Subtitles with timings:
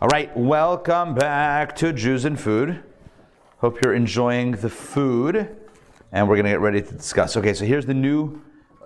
[0.00, 2.84] All right, welcome back to Jews and Food.
[3.56, 5.56] Hope you're enjoying the food,
[6.12, 7.36] and we're going to get ready to discuss.
[7.36, 8.40] Okay, so here's the new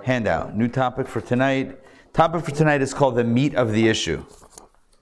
[0.04, 1.78] handout, new topic for tonight.
[2.14, 4.24] Topic for tonight is called the meat of the issue.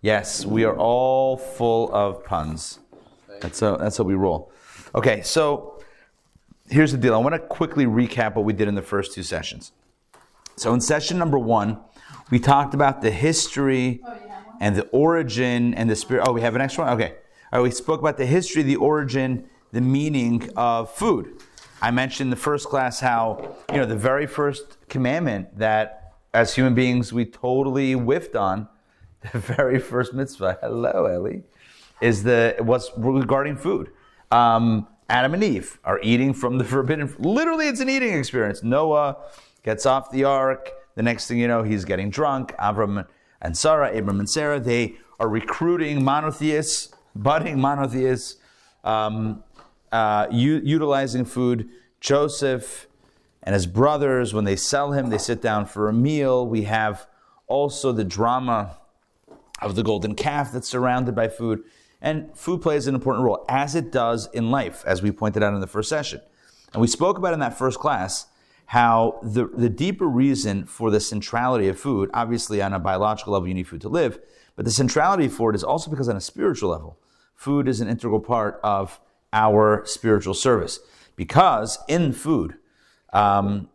[0.01, 2.81] Yes, we are all full of puns.
[3.41, 4.51] That's how, that's how we roll.
[4.97, 5.81] Okay, so
[6.69, 7.15] here's the deal.
[7.15, 9.71] I want to quickly recap what we did in the first two sessions.
[10.57, 11.79] So in session number one,
[12.33, 14.30] we talked about the history oh,
[14.61, 16.27] and the origin and the spirit.
[16.29, 16.95] Oh, we have an extra one?
[16.95, 17.15] Okay.
[17.53, 21.43] All right, we spoke about the history, the origin, the meaning of food.
[21.83, 26.55] I mentioned in the first class how, you know, the very first commandment that as
[26.55, 28.69] human beings we totally whiffed on,
[29.33, 31.43] the very first mitzvah, hello, Ellie,
[32.01, 33.91] is the what's regarding food.
[34.31, 37.13] Um, Adam and Eve are eating from the forbidden.
[37.19, 38.63] Literally, it's an eating experience.
[38.63, 39.17] Noah
[39.65, 40.71] gets off the ark.
[40.95, 42.55] The next thing you know, he's getting drunk.
[42.59, 43.07] Avram
[43.41, 48.37] and Sarah, Abram and Sarah, they are recruiting monotheists, budding monotheists,
[48.85, 49.43] um,
[49.93, 51.69] uh, u- utilizing food.
[52.01, 52.87] Joseph
[53.43, 56.47] and his brothers, when they sell him, they sit down for a meal.
[56.47, 57.07] We have
[57.47, 58.79] also the drama
[59.61, 61.63] of the golden calf that's surrounded by food.
[62.01, 65.53] And food plays an important role, as it does in life, as we pointed out
[65.53, 66.23] in the first session.
[66.73, 68.27] And we spoke about in that first class
[68.71, 73.49] how the, the deeper reason for the centrality of food, obviously on a biological level,
[73.49, 74.21] you need food to live,
[74.55, 76.97] but the centrality for it is also because on a spiritual level,
[77.35, 79.01] food is an integral part of
[79.33, 80.79] our spiritual service.
[81.17, 82.59] Because in food,
[83.13, 83.69] um,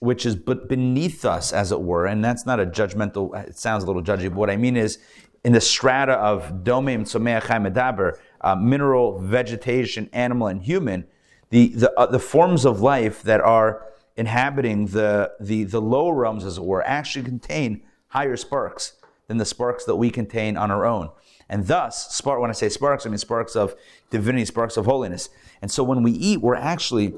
[0.00, 3.84] which is but beneath us, as it were, and that's not a judgmental, it sounds
[3.84, 4.98] a little judgy, but what I mean is
[5.44, 11.06] in the strata of domem, tzomeach, medaber, uh, mineral, vegetation, animal, and human,
[11.50, 16.44] the, the, uh, the forms of life that are inhabiting the, the, the lower realms,
[16.44, 18.94] as it were, actually contain higher sparks
[19.28, 21.10] than the sparks that we contain on our own.
[21.48, 23.74] And thus, spark, when I say sparks, I mean sparks of
[24.10, 25.30] divinity, sparks of holiness.
[25.62, 27.14] And so when we eat, we're actually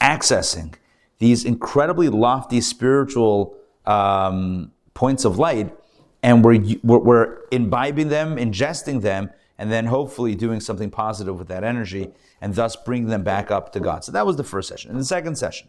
[0.00, 0.74] accessing
[1.18, 3.56] these incredibly lofty spiritual
[3.86, 5.74] um, points of light,
[6.22, 11.48] and we're, we're, we're imbibing them, ingesting them, and then hopefully doing something positive with
[11.48, 14.04] that energy, and thus bringing them back up to God.
[14.04, 14.90] So that was the first session.
[14.90, 15.68] In the second session,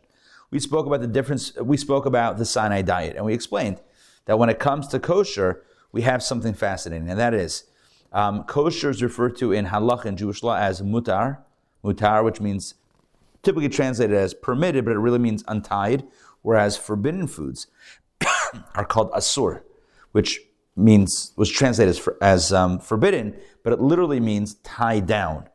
[0.51, 3.81] we spoke about the difference, we spoke about the Sinai diet, and we explained
[4.25, 7.65] that when it comes to kosher, we have something fascinating, and that is
[8.11, 11.39] um, kosher is referred to in halacha and Jewish law as mutar,
[11.83, 12.75] mutar, which means
[13.41, 16.05] typically translated as permitted, but it really means untied,
[16.41, 17.67] whereas forbidden foods
[18.75, 19.61] are called asur,
[20.11, 20.39] which
[20.75, 25.47] means was translated as, for, as um, forbidden, but it literally means tied down.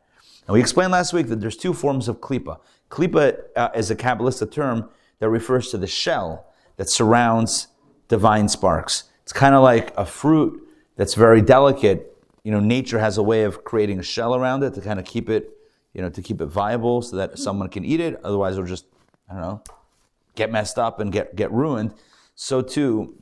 [0.47, 2.59] And we explained last week that there's two forms of klipa.
[2.89, 6.47] Klipa uh, is a Kabbalistic term that refers to the shell
[6.77, 7.67] that surrounds
[8.07, 9.03] divine sparks.
[9.23, 12.17] It's kind of like a fruit that's very delicate.
[12.43, 15.05] You know, nature has a way of creating a shell around it to kind of
[15.05, 15.55] keep it
[15.93, 18.19] you know, to keep it viable so that someone can eat it.
[18.23, 18.85] Otherwise, it'll just,
[19.29, 19.63] I don't know,
[20.35, 21.93] get messed up and get, get ruined.
[22.35, 23.15] So too,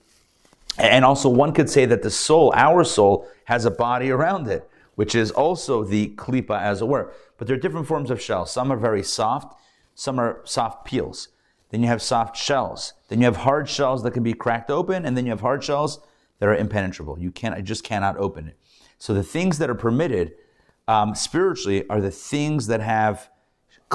[0.77, 4.69] and also one could say that the soul, our soul, has a body around it,
[4.95, 7.11] which is also the klipa as it were.
[7.37, 8.51] But there are different forms of shells.
[8.51, 9.59] Some are very soft,
[9.95, 11.29] some are soft peels.
[11.69, 12.93] Then you have soft shells.
[13.09, 15.63] Then you have hard shells that can be cracked open, and then you have hard
[15.63, 15.99] shells
[16.39, 17.19] that are impenetrable.
[17.19, 18.57] You can't, I just cannot open it.
[18.99, 20.33] So the things that are permitted
[20.87, 23.29] um, spiritually are the things that have,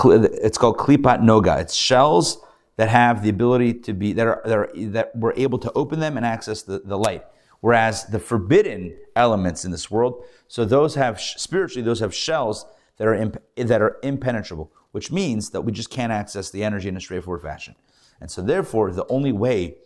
[0.04, 1.60] it's called klipat noga.
[1.60, 2.44] It's shells
[2.82, 6.00] that have the ability to be, that, are, that, are, that we're able to open
[6.00, 7.24] them and access the, the light.
[7.60, 12.66] Whereas the forbidden elements in this world, so those have, spiritually, those have shells
[12.96, 16.88] that are, imp, that are impenetrable, which means that we just can't access the energy
[16.88, 17.76] in a straightforward fashion.
[18.20, 19.76] And so therefore, the only way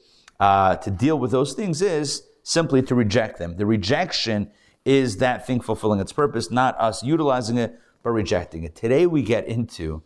[0.40, 3.58] uh, to deal with those things is simply to reject them.
[3.58, 4.50] The rejection
[4.86, 8.74] is that thing fulfilling its purpose, not us utilizing it, but rejecting it.
[8.74, 10.02] Today we get into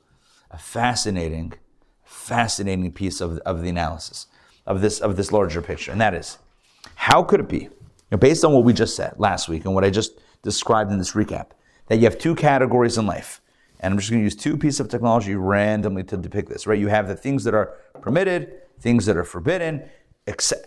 [0.50, 1.52] a fascinating,
[2.10, 4.26] fascinating piece of, of the analysis
[4.66, 6.38] of this, of this larger picture, and that is
[6.94, 7.70] how could it be, you
[8.10, 10.98] know, based on what we just said last week and what I just described in
[10.98, 11.50] this recap,
[11.86, 13.40] that you have two categories in life.
[13.80, 16.78] And I'm just going to use two pieces of technology randomly to depict this, right?
[16.78, 19.88] You have the things that are permitted, things that are forbidden,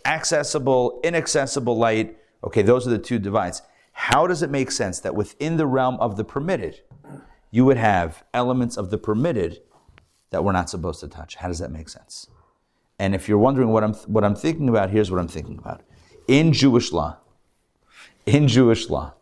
[0.05, 2.17] accessible, inaccessible light.
[2.43, 3.61] Okay, those are the two divides.
[3.91, 6.81] How does it make sense that within the realm of the permitted,
[7.51, 9.61] you would have elements of the permitted
[10.33, 11.35] that we're not supposed to touch?
[11.35, 12.27] How does that make sense?
[12.97, 15.81] And if you're wondering what I'm, what I'm thinking about, here's what I'm thinking about.
[16.27, 17.17] In Jewish law,
[18.25, 19.13] in Jewish law,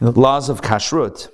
[0.00, 1.28] the laws of kashrut,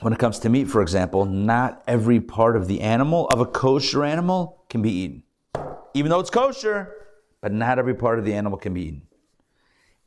[0.00, 3.46] when it comes to meat, for example, not every part of the animal, of a
[3.46, 5.22] kosher animal, can be eaten.
[5.94, 6.94] Even though it's kosher,
[7.40, 9.02] but not every part of the animal can be eaten.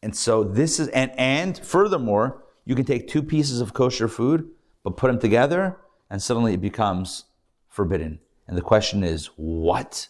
[0.01, 4.49] And so this is, and, and furthermore, you can take two pieces of kosher food,
[4.83, 5.77] but put them together,
[6.11, 7.23] and suddenly it becomes
[7.69, 8.19] forbidden.
[8.45, 10.09] And the question is, what?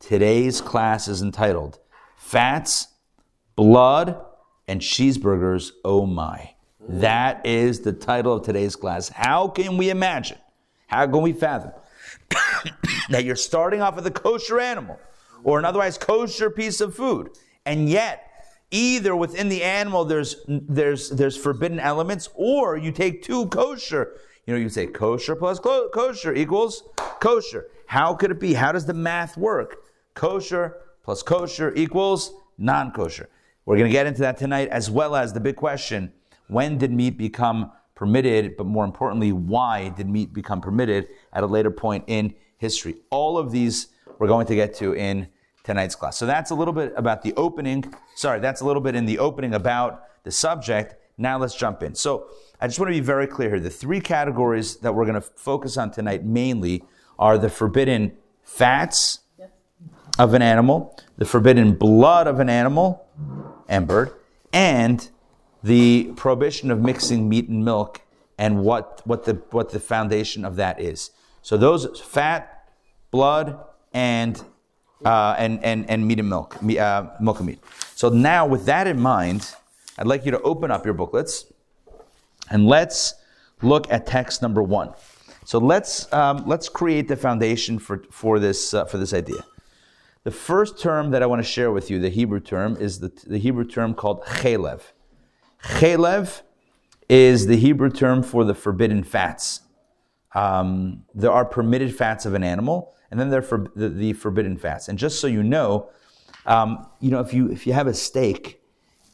[0.00, 1.78] Today's class is entitled
[2.16, 2.88] Fats,
[3.54, 4.20] Blood,
[4.66, 5.70] and Cheeseburgers.
[5.84, 6.54] Oh my.
[6.80, 9.08] That is the title of today's class.
[9.08, 10.38] How can we imagine?
[10.88, 11.70] How can we fathom
[13.10, 14.98] that you're starting off with a kosher animal
[15.44, 17.30] or an otherwise kosher piece of food,
[17.64, 18.26] and yet
[18.72, 24.16] either within the animal there's there's there's forbidden elements, or you take two kosher.
[24.50, 26.82] You know, you say kosher plus kosher equals
[27.20, 27.68] kosher.
[27.86, 28.52] How could it be?
[28.52, 29.76] How does the math work?
[30.14, 33.28] Kosher plus kosher equals non-kosher.
[33.64, 36.12] We're going to get into that tonight, as well as the big question:
[36.48, 38.56] When did meat become permitted?
[38.56, 42.96] But more importantly, why did meat become permitted at a later point in history?
[43.10, 43.86] All of these
[44.18, 45.28] we're going to get to in
[45.62, 46.16] tonight's class.
[46.16, 47.84] So that's a little bit about the opening.
[48.16, 50.96] Sorry, that's a little bit in the opening about the subject.
[51.16, 51.94] Now let's jump in.
[51.94, 52.26] So
[52.62, 53.60] I just want to be very clear here.
[53.60, 56.84] The three categories that we're going to focus on tonight mainly
[57.18, 58.12] are the forbidden
[58.42, 59.20] fats
[60.18, 63.06] of an animal, the forbidden blood of an animal
[63.66, 64.12] and bird,
[64.52, 65.08] and
[65.62, 68.02] the prohibition of mixing meat and milk
[68.36, 71.12] and what, what, the, what the foundation of that is.
[71.40, 72.68] So those fat,
[73.10, 73.58] blood,
[73.94, 74.42] and
[75.02, 77.58] uh, and, and, and meat and milk, uh, milk and meat.
[77.94, 79.54] So now, with that in mind,
[79.96, 81.50] I'd like you to open up your booklets
[82.50, 83.14] and let's
[83.62, 84.92] look at text number one.
[85.44, 89.44] So let's, um, let's create the foundation for, for, this, uh, for this idea.
[90.22, 93.10] The first term that I want to share with you, the Hebrew term, is the,
[93.26, 94.82] the Hebrew term called chelev.
[95.62, 96.42] Chelev
[97.08, 99.62] is the Hebrew term for the forbidden fats.
[100.34, 104.56] Um, there are permitted fats of an animal, and then there are the, the, forbidden
[104.56, 104.88] fats.
[104.88, 105.90] And just so you know,
[106.46, 108.62] um, you know if you if you have a steak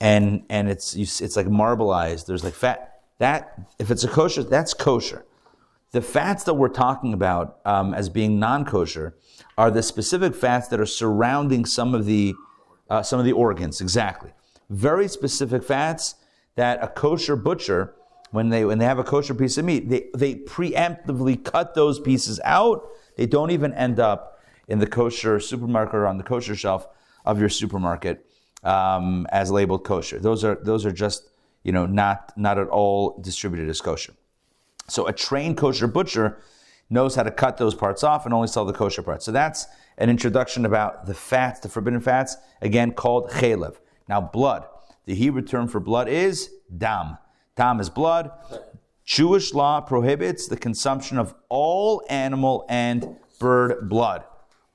[0.00, 2.95] and and it's you, it's like marbleized, there's like fat.
[3.18, 5.24] That if it's a kosher, that's kosher.
[5.92, 9.14] The fats that we're talking about um, as being non-kosher
[9.56, 12.34] are the specific fats that are surrounding some of the
[12.88, 13.80] uh, some of the organs.
[13.80, 14.32] Exactly,
[14.68, 16.16] very specific fats
[16.56, 17.94] that a kosher butcher
[18.32, 22.00] when they when they have a kosher piece of meat, they, they preemptively cut those
[22.00, 22.88] pieces out.
[23.16, 26.86] They don't even end up in the kosher supermarket or on the kosher shelf
[27.24, 28.26] of your supermarket
[28.62, 30.19] um, as labeled kosher.
[30.19, 31.28] Those are those are just
[31.66, 34.14] you know not not at all distributed as kosher.
[34.88, 36.38] So a trained kosher butcher
[36.88, 39.24] knows how to cut those parts off and only sell the kosher parts.
[39.24, 39.66] So that's
[39.98, 43.78] an introduction about the fats, the forbidden fats, again called chalev.
[44.08, 44.64] Now blood.
[45.06, 47.18] The Hebrew term for blood is dam.
[47.56, 48.30] Dam is blood.
[49.04, 54.22] Jewish law prohibits the consumption of all animal and bird blood.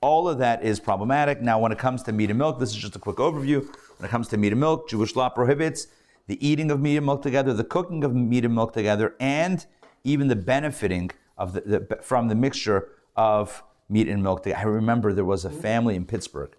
[0.02, 1.42] All of that is problematic.
[1.42, 3.62] Now, when it comes to meat and milk, this is just a quick overview.
[3.98, 5.88] When it comes to meat and milk, Jewish law prohibits
[6.32, 9.66] the eating of meat and milk together, the cooking of meat and milk together, and
[10.06, 12.88] even the benefiting of the, the from the mixture
[13.18, 14.44] of meat and milk.
[14.44, 14.62] Together.
[14.62, 16.56] I remember there was a family in Pittsburgh,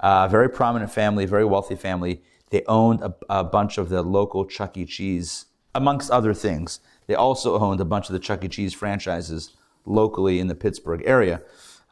[0.00, 2.20] a very prominent family, very wealthy family.
[2.50, 4.84] They owned a, a bunch of the local Chuck E.
[4.84, 6.80] Cheese, amongst other things.
[7.06, 8.48] They also owned a bunch of the Chuck E.
[8.48, 9.56] Cheese franchises
[9.86, 11.40] locally in the Pittsburgh area.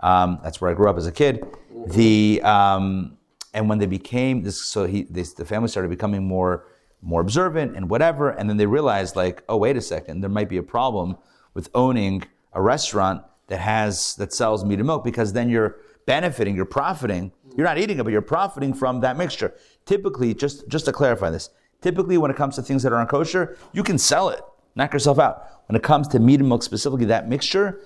[0.00, 1.42] Um, that's where I grew up as a kid.
[1.86, 3.16] The um,
[3.54, 6.66] and when they became this, so he, this, the family started becoming more
[7.00, 10.48] more observant and whatever, and then they realized like, oh wait a second, there might
[10.48, 11.16] be a problem
[11.54, 15.76] with owning a restaurant that has that sells meat and milk because then you're
[16.06, 17.32] benefiting, you're profiting.
[17.56, 19.54] You're not eating it, but you're profiting from that mixture.
[19.84, 21.50] Typically, just just to clarify this,
[21.82, 24.40] typically when it comes to things that are unkosher, you can sell it,
[24.74, 25.44] knock yourself out.
[25.66, 27.80] When it comes to meat and milk, specifically that mixture,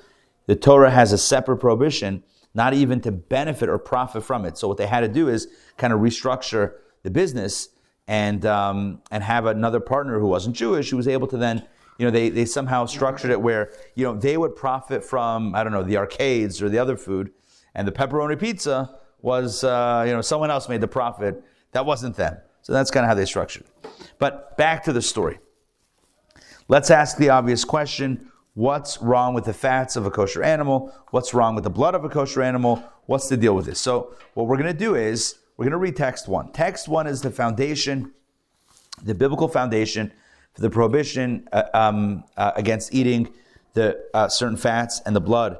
[0.47, 2.23] the Torah has a separate prohibition,
[2.55, 4.59] not even to benefit or profit from it.
[4.59, 7.71] So what they had to do is kind of restructure the business
[8.09, 11.65] and um, and have another partner who wasn't Jewish who was able to then
[11.99, 15.63] you know they, they somehow structured it where you know they would profit from I
[15.63, 17.31] don't know the arcades or the other food
[17.75, 18.91] and the pepperoni pizza
[19.21, 21.43] was uh, you know someone else made the profit.
[21.73, 22.37] That wasn't them.
[22.61, 23.89] So that's kind of how they structured it.
[24.19, 25.39] But back to the story.
[26.69, 28.31] Let's ask the obvious question.
[28.55, 30.95] What's wrong with the fats of a kosher animal?
[31.11, 32.85] What's wrong with the blood of a kosher animal?
[33.07, 33.81] What's the deal with this?
[33.81, 36.53] So what we're going to do is we're going to read text one.
[36.53, 38.13] Text one is the foundation,
[39.03, 40.13] the biblical foundation
[40.55, 43.33] for the prohibition uh, um, uh, against eating
[43.75, 45.59] the uh, certain fats and the blood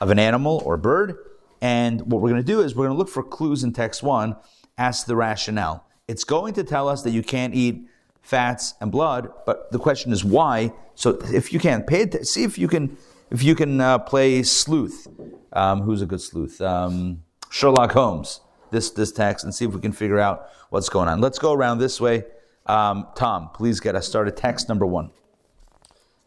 [0.00, 1.16] of an animal or bird.
[1.60, 4.02] And what we're going to do is we're going to look for clues in text
[4.02, 4.36] one,
[4.76, 5.86] ask the rationale.
[6.08, 7.86] It's going to tell us that you can't eat
[8.20, 10.72] fats and blood, but the question is why.
[10.94, 12.96] So if you can pay, it, see if you can,
[13.30, 15.08] if you can uh, play sleuth.
[15.52, 16.60] Um, who's a good sleuth?
[16.60, 18.40] Um, Sherlock Holmes.
[18.70, 21.20] This this text and see if we can figure out what's going on.
[21.20, 22.24] Let's go around this way.
[22.66, 24.36] Um, Tom, please get us started.
[24.36, 25.10] Text number one.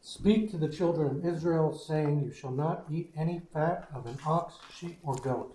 [0.01, 4.17] Speak to the children of Israel, saying, You shall not eat any fat of an
[4.25, 5.53] ox, sheep, or goat,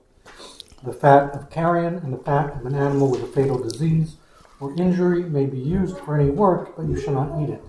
[0.83, 4.17] the fat of carrion, and the fat of an animal with a fatal disease
[4.63, 7.65] or injury may be used for any work, but you shall not eat it.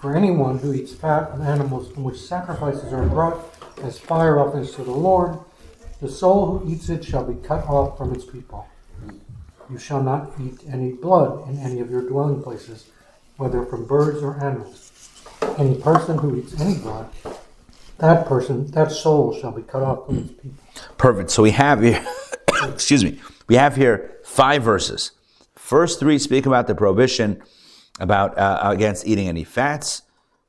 [0.00, 3.38] For anyone who eats fat of animals in which sacrifices are brought
[3.82, 5.38] as fire offerings to the Lord,
[6.00, 8.66] the soul who eats it shall be cut off from its people.
[9.70, 12.86] You shall not eat any blood in any of your dwelling places,
[13.36, 14.90] whether from birds or animals.
[15.58, 17.08] Any person who eats any blood,
[17.98, 20.58] that person, that soul shall be cut off from its people.
[20.96, 21.30] Perfect.
[21.30, 22.04] So we have here,
[22.64, 25.12] excuse me, we have here five verses.
[25.54, 27.42] First three speak about the prohibition
[28.00, 30.02] about uh, against eating any fats.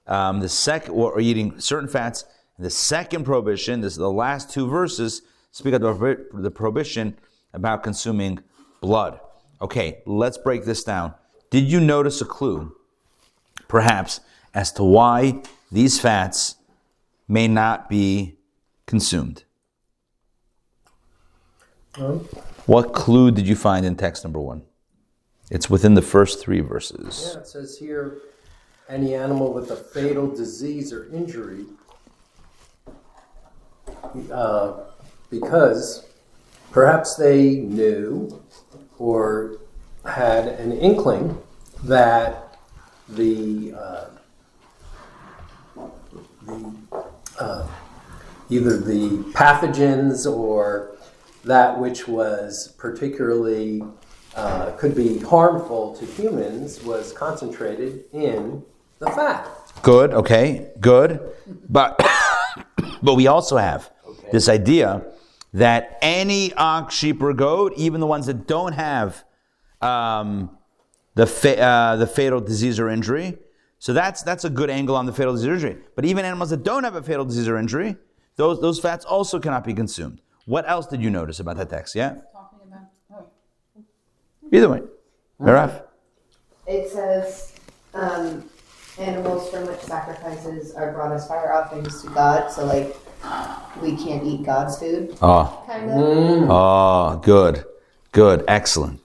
[0.08, 2.26] Um, the second, or, eating certain fats.
[2.58, 6.00] The second prohibition, this is the last two verses, speak about
[6.34, 7.18] the prohibition
[7.54, 8.40] about consuming
[8.80, 9.20] blood.
[9.62, 11.14] Okay, let's break this down.
[11.50, 12.76] Did you notice a clue,
[13.68, 14.22] perhaps,
[14.54, 16.56] as to why these fats
[17.28, 18.38] may not be
[18.86, 19.44] consumed?
[21.96, 22.20] Um,
[22.66, 24.64] what clue did you find in text number one?
[25.50, 27.32] It's within the first three verses.
[27.34, 28.20] Yeah, it says here
[28.88, 31.66] any animal with a fatal disease or injury,
[34.32, 34.74] uh,
[35.32, 36.06] because
[36.72, 38.44] perhaps they knew
[39.00, 39.58] or
[40.06, 41.42] had an inkling
[41.84, 42.60] that
[43.10, 44.06] the, uh,
[46.46, 46.72] the
[47.40, 47.68] uh,
[48.50, 50.96] either the pathogens or
[51.44, 53.82] that which was particularly
[54.36, 58.64] uh, could be harmful to humans was concentrated in
[59.00, 59.48] the fat.
[59.82, 61.20] Good, okay, good.
[61.70, 62.00] But
[63.02, 64.30] but we also have okay.
[64.32, 65.04] this idea
[65.54, 69.24] that any ox, sheep, or goat, even the ones that don't have
[69.82, 70.58] um,
[71.16, 73.38] the fa- uh, the fatal disease or injury,
[73.80, 75.78] so that's that's a good angle on the fatal disease or injury.
[75.96, 77.98] But even animals that don't have a fatal disease or injury,
[78.36, 80.22] those those fats also cannot be consumed.
[80.46, 81.96] What else did you notice about that text?
[81.96, 82.16] Yeah.
[84.52, 84.82] Either way.
[85.40, 85.84] Mirav.
[86.68, 87.56] It says
[87.94, 88.44] um,
[88.98, 92.52] animals from which sacrifices are brought as fire offerings to God.
[92.52, 92.96] So, like,
[93.82, 95.18] we can't eat God's food.
[95.22, 95.64] Oh.
[95.68, 95.98] Kind of.
[95.98, 96.48] Mm.
[96.50, 97.66] Oh, good.
[98.12, 98.44] Good.
[98.48, 99.00] Excellent.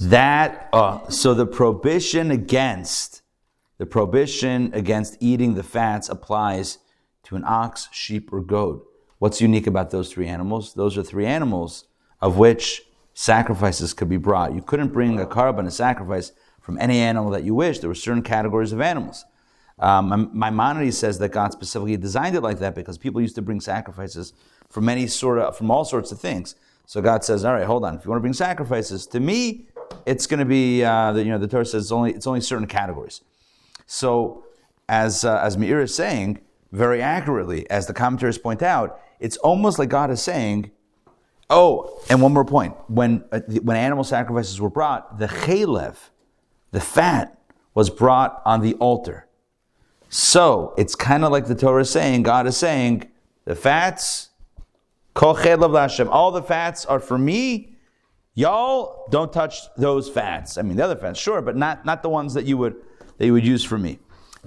[0.00, 3.22] That, uh, so the prohibition against,
[3.78, 6.78] the prohibition against eating the fats applies
[7.24, 8.86] to an ox, sheep, or goat.
[9.18, 10.74] What's unique about those three animals?
[10.74, 11.84] Those are three animals
[12.20, 12.82] of which
[13.14, 14.54] sacrifices could be brought.
[14.54, 17.78] You couldn't bring a korban, a sacrifice, from any animal that you wish.
[17.78, 19.24] There were certain categories of animals.
[19.78, 23.60] Um, Maimonides says that God specifically designed it like that because people used to bring
[23.60, 24.32] sacrifices
[24.68, 26.54] from any sort of, from all sorts of things.
[26.86, 27.96] So God says, all right, hold on.
[27.96, 29.66] If you want to bring sacrifices to me,
[30.06, 32.40] it's going to be, uh, the, you know, the Torah says it's only, it's only
[32.40, 33.20] certain categories.
[33.86, 34.44] So
[34.88, 36.40] as, uh, as Meir is saying,
[36.72, 40.70] very accurately, as the commentaries point out, it's almost like God is saying,
[41.48, 42.74] Oh, and one more point.
[42.88, 45.96] When, uh, when animal sacrifices were brought, the chalev,
[46.72, 47.38] the fat,
[47.74, 49.25] was brought on the altar.
[50.08, 53.10] So it's kind of like the Torah is saying, God is saying,
[53.44, 54.30] the fats,
[55.14, 57.76] all the fats are for me.
[58.34, 60.58] Y'all don't touch those fats.
[60.58, 62.76] I mean, the other fats, sure, but not, not the ones that you would
[63.18, 63.98] that you would use for me.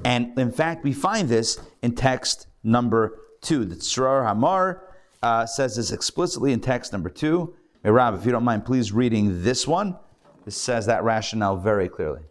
[0.06, 3.66] And in fact, we find this in text number two.
[3.66, 4.84] The Tzror Hamor
[5.22, 7.56] uh, says this explicitly in text number two.
[7.84, 9.98] Rob, if you don't mind, please reading this one.
[10.46, 12.22] This says that rationale very clearly.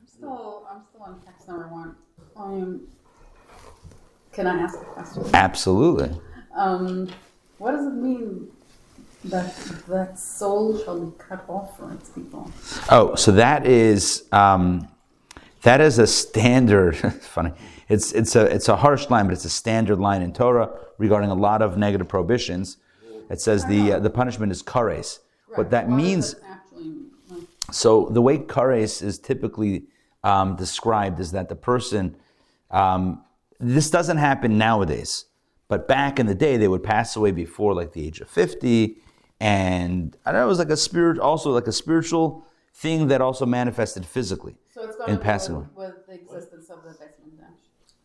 [0.00, 1.96] I'm still, I'm still on text number one.
[2.44, 2.82] Um,
[4.32, 5.24] can I ask a question?
[5.32, 6.10] Absolutely.
[6.54, 7.08] Um,
[7.56, 8.48] what does it mean
[9.24, 9.56] that
[9.88, 12.52] that soul shall be cut off from its people?
[12.90, 14.88] Oh, so that is um,
[15.62, 16.96] that is a standard.
[17.22, 17.52] funny.
[17.88, 21.30] It's it's a it's a harsh line, but it's a standard line in Torah regarding
[21.30, 22.76] a lot of negative prohibitions.
[23.30, 25.20] It says the uh, the punishment is kares.
[25.48, 25.58] Right.
[25.58, 26.34] What that what means.
[27.70, 29.84] So the way kares is typically
[30.22, 32.16] um, described is that the person.
[32.74, 33.22] Um,
[33.60, 35.26] this doesn't happen nowadays,
[35.68, 38.98] but back in the day, they would pass away before like the age of fifty,
[39.40, 40.46] and I don't know.
[40.46, 44.56] It was like a spirit, also like a spiritual thing that also manifested physically.
[44.72, 45.66] So it's in passing away.
[45.76, 47.60] with the existence of the basement bench.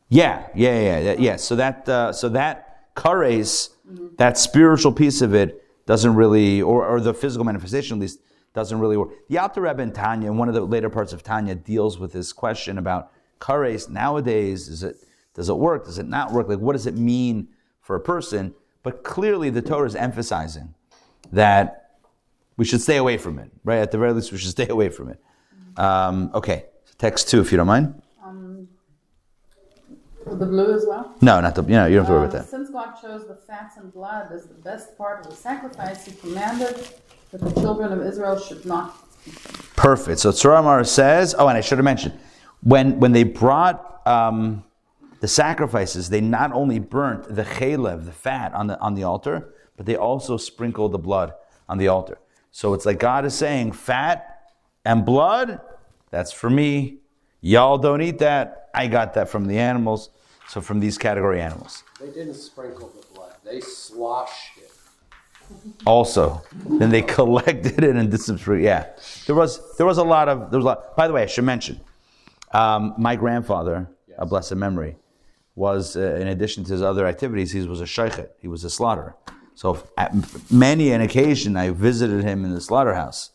[0.09, 1.15] Yeah, yeah, yeah, yeah.
[1.17, 1.35] yeah.
[1.37, 4.15] So that uh, so that kares, mm-hmm.
[4.17, 8.19] that spiritual piece of it doesn't really, or, or the physical manifestation at least,
[8.53, 9.09] doesn't really work.
[9.29, 12.13] The Alter Rebbe in Tanya, in one of the later parts of Tanya, deals with
[12.13, 14.67] this question about kares nowadays.
[14.67, 14.97] Is it
[15.33, 15.85] does it work?
[15.85, 16.47] Does it not work?
[16.49, 17.47] Like, what does it mean
[17.81, 18.53] for a person?
[18.83, 20.73] But clearly, the Torah is emphasizing
[21.31, 21.91] that
[22.57, 23.77] we should stay away from it, right?
[23.79, 25.19] At the very least, we should stay away from it.
[25.77, 26.65] Um, okay,
[26.97, 28.01] text two, if you don't mind.
[28.23, 28.67] Um,
[30.25, 31.15] the blue as well.
[31.21, 31.63] No, not the.
[31.63, 32.49] You know, you don't have to worry about Uh, that.
[32.49, 36.11] Since God chose the fats and blood as the best part of the sacrifice, He
[36.13, 36.75] commanded
[37.31, 38.95] that the children of Israel should not.
[39.75, 40.19] Perfect.
[40.19, 42.17] So Tzror Hamor says, oh, and I should have mentioned,
[42.61, 44.63] when when they brought um,
[45.19, 49.53] the sacrifices, they not only burnt the chalev, the fat, on the on the altar,
[49.77, 51.33] but they also sprinkled the blood
[51.67, 52.17] on the altar.
[52.51, 54.51] So it's like God is saying, fat
[54.83, 55.61] and blood,
[56.09, 56.97] that's for me.
[57.41, 58.69] Y'all don't eat that.
[58.73, 60.09] I got that from the animals.
[60.47, 61.83] So from these category animals.
[61.99, 64.71] They didn't sprinkle the blood, they sloshed it.
[65.85, 66.41] also.
[66.65, 68.63] Then they collected it and did some fruit.
[68.63, 68.87] Yeah,
[69.27, 70.95] there was there was a lot of there was a lot.
[70.95, 71.79] By the way, I should mention,
[72.51, 74.97] um, my grandfather, a blessed memory,
[75.55, 78.29] was uh, in addition to his other activities, he was a shochet.
[78.39, 79.15] He was a slaughterer.
[79.55, 80.13] So at
[80.49, 83.31] many an occasion, I visited him in the slaughterhouse.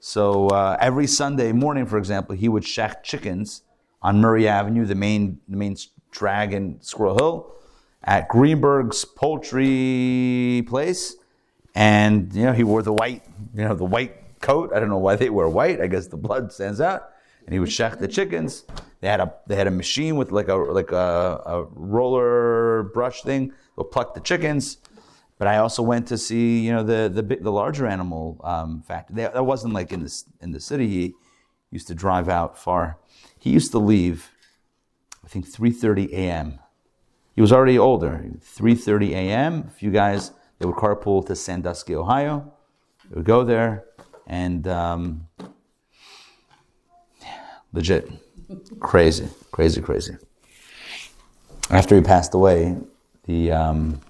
[0.00, 3.62] So uh, every Sunday morning, for example, he would shack chickens
[4.00, 5.76] on Murray Avenue, the main the main
[6.10, 7.54] drag in Squirrel Hill,
[8.02, 11.16] at Greenberg's Poultry Place,
[11.74, 13.22] and you know he wore the white
[13.54, 14.72] you know the white coat.
[14.74, 15.80] I don't know why they wear white.
[15.80, 17.11] I guess the blood stands out.
[17.44, 18.64] And he would shack the chickens.
[19.00, 23.22] They had a they had a machine with like a like a, a roller brush
[23.22, 23.52] thing.
[23.76, 24.78] They'll pluck the chickens.
[25.38, 29.16] But I also went to see, you know, the the, the larger animal um, factory.
[29.16, 30.86] That wasn't like in the in the city.
[30.88, 31.14] He
[31.72, 32.98] used to drive out far.
[33.38, 34.30] He used to leave,
[35.24, 36.60] I think, 3:30 a.m.
[37.34, 38.24] He was already older.
[38.38, 39.64] 3:30 a.m.
[39.66, 42.52] A few guys they would carpool to Sandusky, Ohio.
[43.10, 43.86] They would go there,
[44.28, 45.26] and um,
[47.72, 48.10] legit,
[48.80, 50.16] crazy, crazy, crazy.
[51.70, 52.76] After he passed away,
[53.24, 54.00] the um,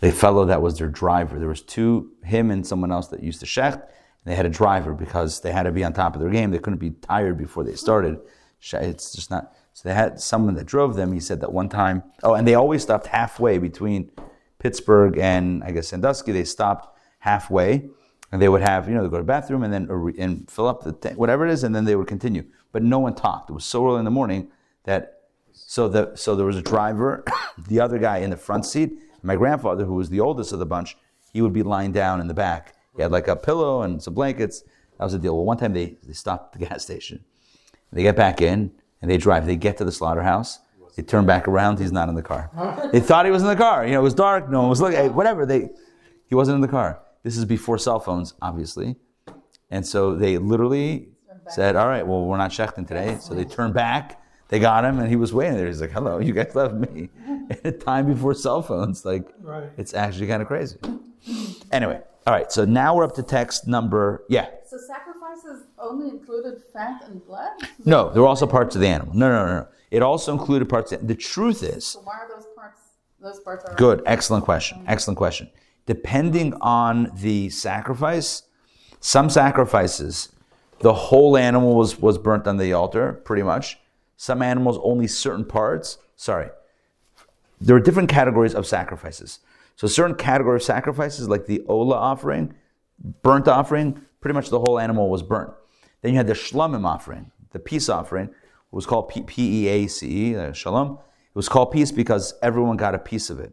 [0.00, 1.38] the fellow that was their driver.
[1.38, 3.82] There was two, him and someone else that used to shecht.
[4.24, 6.50] They had a driver because they had to be on top of their game.
[6.50, 8.18] They couldn't be tired before they started.
[8.60, 9.54] It's just not.
[9.74, 11.12] So they had someone that drove them.
[11.12, 12.02] He said that one time.
[12.22, 14.10] Oh, and they always stopped halfway between
[14.58, 16.32] Pittsburgh and I guess Sandusky.
[16.32, 17.88] They stopped halfway,
[18.30, 20.68] and they would have you know they go to the bathroom and then and fill
[20.68, 22.44] up the tank, whatever it is, and then they would continue.
[22.72, 23.50] But no one talked.
[23.50, 24.50] It was so early in the morning
[24.84, 25.20] that
[25.52, 27.24] so the so there was a driver,
[27.68, 28.98] the other guy in the front seat.
[29.22, 30.96] My grandfather, who was the oldest of the bunch,
[31.32, 32.74] he would be lying down in the back.
[32.96, 34.62] He had like a pillow and some blankets.
[34.98, 35.36] That was the deal.
[35.36, 37.24] Well, one time they, they stopped at the gas station.
[37.92, 39.46] They get back in and they drive.
[39.46, 40.58] They get to the slaughterhouse.
[40.96, 41.78] They turn back around.
[41.78, 42.50] He's not in the car.
[42.92, 43.86] They thought he was in the car.
[43.86, 44.50] You know, it was dark.
[44.50, 45.14] No one was looking.
[45.14, 45.46] Whatever.
[45.46, 45.70] They,
[46.26, 47.00] he wasn't in the car.
[47.22, 48.96] This is before cell phones, obviously.
[49.70, 51.11] And so they literally
[51.48, 54.20] said, "All right, well, we're not shechting today." So they turned back.
[54.48, 55.66] They got him, and he was waiting there.
[55.66, 57.08] He's like, "Hello, you guys left me
[57.50, 59.70] at a time before cell phones." Like, Right.
[59.76, 60.76] it's actually kind of crazy.
[61.70, 62.50] Anyway, all right.
[62.52, 64.24] So now we're up to text number.
[64.28, 64.46] Yeah.
[64.66, 67.50] So sacrifices only included fat and blood.
[67.84, 69.14] No, there were also parts of the animal.
[69.14, 69.68] No, no, no, no.
[69.90, 70.90] It also included parts.
[71.02, 72.80] The truth is, So why are those parts?
[73.20, 74.02] Those parts are Good.
[74.06, 74.82] Excellent question.
[74.86, 75.50] Excellent question.
[75.86, 78.42] Depending on the sacrifice,
[79.00, 80.30] some sacrifices,
[80.82, 83.78] the whole animal was, was burnt on the altar, pretty much.
[84.16, 85.98] Some animals, only certain parts.
[86.16, 86.50] Sorry.
[87.60, 89.40] There are different categories of sacrifices.
[89.76, 92.54] So, certain category of sacrifices, like the Ola offering,
[93.22, 95.52] burnt offering, pretty much the whole animal was burnt.
[96.02, 99.86] Then you had the Shlomim offering, the peace offering, it was called P E A
[99.86, 100.98] C E, uh, Shalom.
[100.98, 103.52] It was called peace because everyone got a piece of it.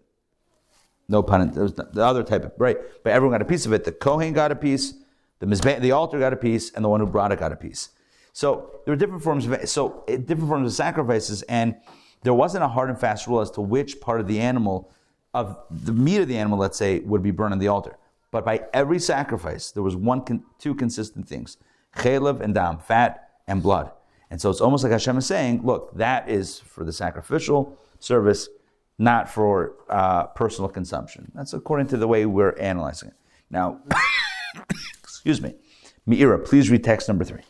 [1.08, 1.42] No pun.
[1.42, 1.62] intended.
[1.62, 3.84] Was the other type of right, but everyone got a piece of it.
[3.84, 4.94] The Kohen got a piece,
[5.40, 7.90] the the altar got a piece, and the one who brought it got a piece.
[8.34, 11.76] So there were different forms of so eh, different forms of sacrifices, and
[12.24, 14.92] there wasn't a hard and fast rule as to which part of the animal,
[15.34, 17.98] of the meat of the animal, let's say, would be burned on the altar.
[18.32, 21.58] But by every sacrifice, there was one, two consistent things:
[21.96, 23.92] chalev and dam, fat and blood.
[24.32, 28.48] And so it's almost like Hashem is saying, look, that is for the sacrificial service,
[29.00, 31.32] not for uh, personal consumption.
[31.34, 33.16] That's according to the way we're analyzing it.
[33.50, 33.82] Now,
[35.20, 35.54] excuse me.
[36.08, 37.42] Meira, please read text number three.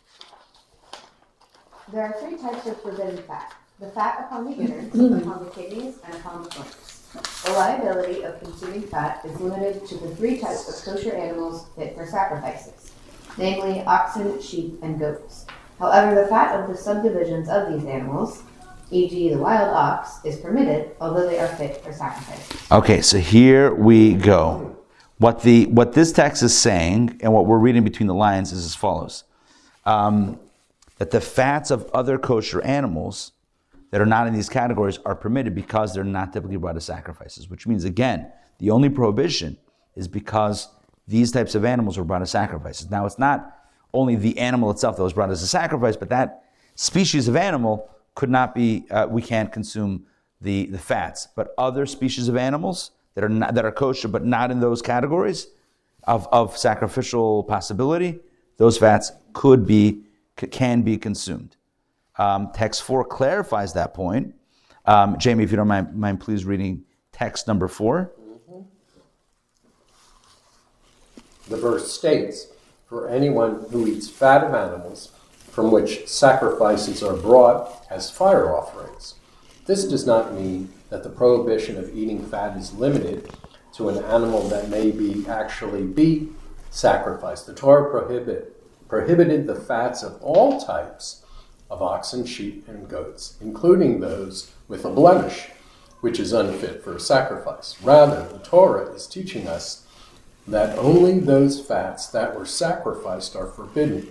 [1.92, 3.54] There are three types of forbidden fat.
[3.80, 5.30] The fat upon the innards, mm-hmm.
[5.30, 7.44] upon the kidneys, and upon the flanks.
[7.46, 11.96] The liability of consuming fat is limited to the three types of kosher animals fit
[11.96, 12.92] for sacrifices,
[13.38, 15.46] namely oxen, sheep, and goats.
[15.78, 18.42] However, the fat of the subdivisions of these animals,
[18.90, 22.72] e.g., the wild ox, is permitted, although they are fit for sacrifices.
[22.72, 24.69] Okay, so here we go.
[25.20, 28.66] What the what this text is saying, and what we're reading between the lines, is
[28.66, 29.26] as follows:
[29.86, 30.40] um,
[30.98, 33.34] that the fats of other kosher animals
[33.92, 37.50] that are not in these categories are permitted because they're not typically brought as sacrifices.
[37.50, 39.58] Which means, again, the only prohibition
[39.96, 40.70] is because
[41.06, 42.90] these types of animals were brought as sacrifices.
[42.90, 43.58] Now, it's not
[43.94, 47.90] only the animal itself that was brought as a sacrifice, but that species of animal
[48.16, 50.06] could not be, uh, we can't consume
[50.40, 51.28] the, the fats.
[51.36, 54.82] But other species of animals that are, not, that are kosher, but not in those
[54.82, 55.48] categories
[56.04, 58.20] of, of sacrificial possibility,
[58.58, 60.04] those fats could be,
[60.52, 61.56] can be consumed.
[62.18, 64.36] Um, text 4 clarifies that point.
[64.86, 68.12] Um, Jamie, if you don't mind, mind, please reading text number 4.
[71.50, 72.48] The verse states,
[72.88, 75.12] For anyone who eats fat of animals,
[75.50, 79.16] from which sacrifices are brought as fire offerings.
[79.70, 83.30] This does not mean that the prohibition of eating fat is limited
[83.74, 86.30] to an animal that may be actually be
[86.72, 87.46] sacrificed.
[87.46, 91.24] The Torah prohibit, prohibited the fats of all types
[91.70, 95.50] of oxen, sheep, and goats, including those with a blemish,
[96.02, 97.80] which is unfit for a sacrifice.
[97.84, 99.86] Rather, the Torah is teaching us
[100.48, 104.08] that only those fats that were sacrificed are forbidden,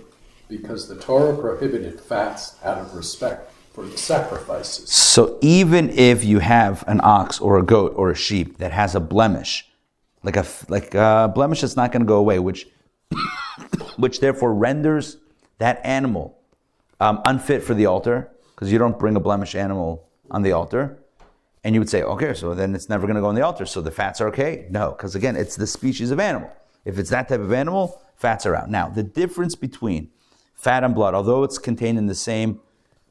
[0.47, 3.48] because the Torah prohibited fats out of respect
[3.87, 4.89] for sacrifices.
[4.89, 8.95] So even if you have an ox or a goat or a sheep that has
[8.95, 9.67] a blemish,
[10.23, 12.67] like a like a blemish that's not going to go away, which
[13.97, 15.17] which therefore renders
[15.59, 16.37] that animal
[16.99, 20.97] um, unfit for the altar, because you don't bring a blemish animal on the altar.
[21.61, 23.65] And you would say, okay, so then it's never going to go on the altar.
[23.65, 24.65] So the fats are okay?
[24.69, 26.49] No, because again, it's the species of animal.
[26.85, 28.69] If it's that type of animal, fats are out.
[28.69, 30.09] Now, the difference between
[30.55, 32.61] fat and blood, although it's contained in the same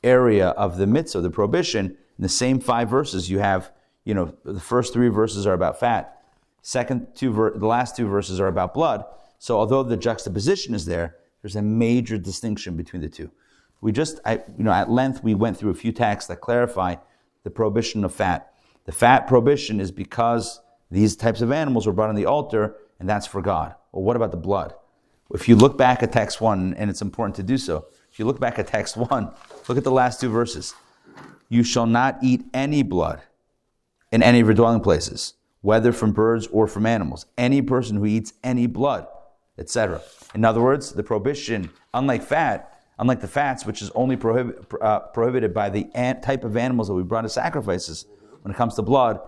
[0.03, 3.73] area of the mitzvah, the prohibition, in the same five verses, you have,
[4.05, 6.23] you know, the first three verses are about fat.
[6.63, 9.05] Second two, ver- the last two verses are about blood.
[9.39, 13.31] So although the juxtaposition is there, there's a major distinction between the two.
[13.81, 16.97] We just, I, you know, at length we went through a few texts that clarify
[17.45, 18.53] the prohibition of fat.
[18.85, 23.09] The fat prohibition is because these types of animals were brought on the altar, and
[23.09, 23.75] that's for God.
[23.93, 24.75] Well, what about the blood?
[25.33, 27.87] If you look back at text one, and it's important to do so,
[28.19, 29.31] you look back at text one,
[29.69, 30.75] look at the last two verses.
[31.49, 33.23] You shall not eat any blood
[34.13, 37.27] in any of your dwelling places, whether from birds or from animals.
[37.37, 39.07] Any person who eats any blood,
[39.57, 40.01] etc.
[40.35, 45.01] In other words, the prohibition, unlike fat, unlike the fats, which is only prohibit, uh,
[45.01, 48.07] prohibited by the ant type of animals that we brought as sacrifices,
[48.43, 49.21] when it comes to blood,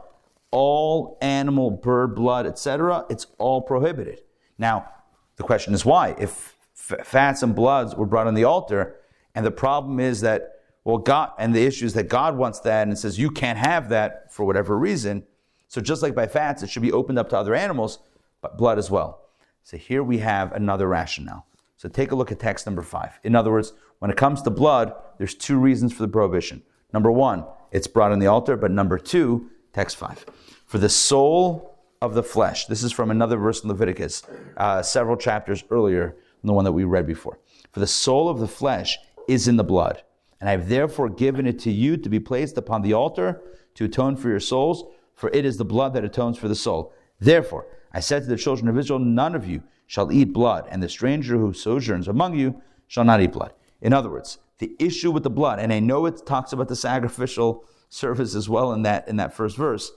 [0.51, 4.21] all animal, bird blood, etc., it's all prohibited.
[4.59, 4.89] Now,
[5.37, 6.15] the question is why?
[6.19, 6.57] If
[7.03, 8.97] fats and bloods were brought on the altar,
[9.35, 12.89] and the problem is that, well, God, and the issue is that God wants that
[12.89, 15.25] and says you can't have that for whatever reason.
[15.69, 18.01] So just like by fats, it should be opened up to other animals,
[18.41, 19.21] but blood as well.
[19.63, 21.47] So here we have another rationale.
[21.77, 23.19] So take a look at text number five.
[23.23, 26.63] In other words, when it comes to blood, there's two reasons for the prohibition.
[26.93, 30.27] Number one, it's brought on the altar, but number two, text five.
[30.67, 34.23] For the soul of the flesh, this is from another verse in Leviticus,
[34.57, 37.39] uh, several chapters earlier than the one that we read before.
[37.73, 38.99] For the soul of the flesh
[39.29, 40.03] is in the blood,
[40.41, 43.43] and I have therefore given it to you to be placed upon the altar
[43.75, 46.93] to atone for your souls, for it is the blood that atones for the soul.
[47.21, 50.83] Therefore, I said to the children of Israel, none of you shall eat blood, and
[50.83, 53.53] the stranger who sojourns among you shall not eat blood.
[53.81, 56.77] In other words, the issue with the blood, and I know it talks about the
[56.77, 59.91] sacrificial service as well in that in that first verse,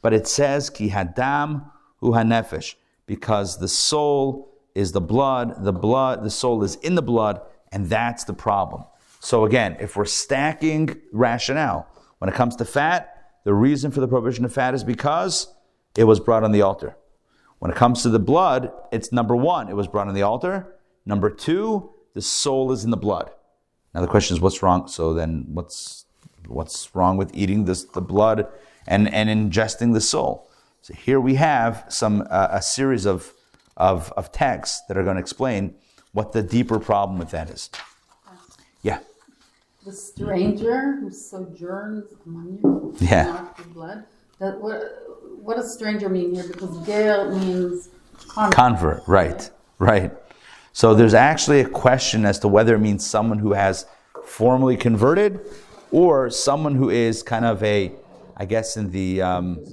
[0.00, 6.22] but it says ki hadam hu hanefesh, because the soul is the blood, the blood,
[6.22, 7.40] the soul is in the blood,
[7.72, 8.84] and that's the problem.
[9.20, 13.02] So again, if we're stacking rationale, when it comes to fat,
[13.44, 15.52] the reason for the prohibition of fat is because
[15.96, 16.96] it was brought on the altar.
[17.58, 20.76] When it comes to the blood, it's number one, it was brought on the altar.
[21.06, 23.30] Number two, the soul is in the blood.
[23.94, 24.88] Now the question is, what's wrong?
[24.88, 26.04] So then, what's
[26.48, 28.46] what's wrong with eating this the blood
[28.86, 30.50] and and ingesting the soul?
[30.82, 33.32] So here we have some uh, a series of,
[33.76, 35.74] of of texts that are going to explain
[36.12, 37.70] what the deeper problem with that is.
[38.82, 39.00] Yeah,
[39.84, 43.24] The stranger who sojourns among you Yeah.
[43.24, 44.04] not eat blood.
[44.38, 44.80] That what
[45.40, 46.44] what does stranger mean here?
[46.46, 47.88] Because ger means
[48.28, 48.54] convert.
[48.54, 49.02] convert.
[49.08, 50.12] Right, right.
[50.72, 53.86] So there's actually a question as to whether it means someone who has
[54.24, 55.40] formally converted
[55.90, 57.92] or someone who is kind of a,
[58.36, 59.64] I guess in the um,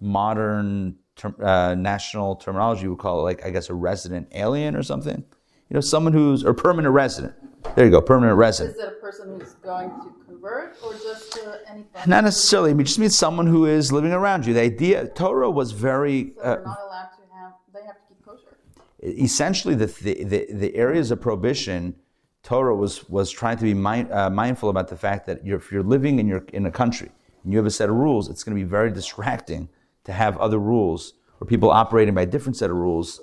[0.00, 4.82] modern term, uh, national terminology, we call it like, I guess, a resident alien or
[4.82, 5.16] something.
[5.16, 7.34] You know, someone who's, or permanent resident.
[7.76, 8.76] There you go, permanent resident.
[8.76, 12.70] Is it a person who's going to convert or just uh, any Not necessarily.
[12.70, 14.54] It just means someone who is living around you.
[14.54, 17.52] The idea, Torah was very, So uh, they're not allowed to have.
[17.74, 18.56] They have to keep kosher.
[19.02, 21.96] essentially the, the, the, the areas of prohibition
[22.42, 25.72] torah was, was trying to be mind, uh, mindful about the fact that you're, if
[25.72, 27.10] you're living in, your, in a country
[27.42, 29.68] and you have a set of rules it's going to be very distracting
[30.08, 33.20] to have other rules or people operating by a different set of rules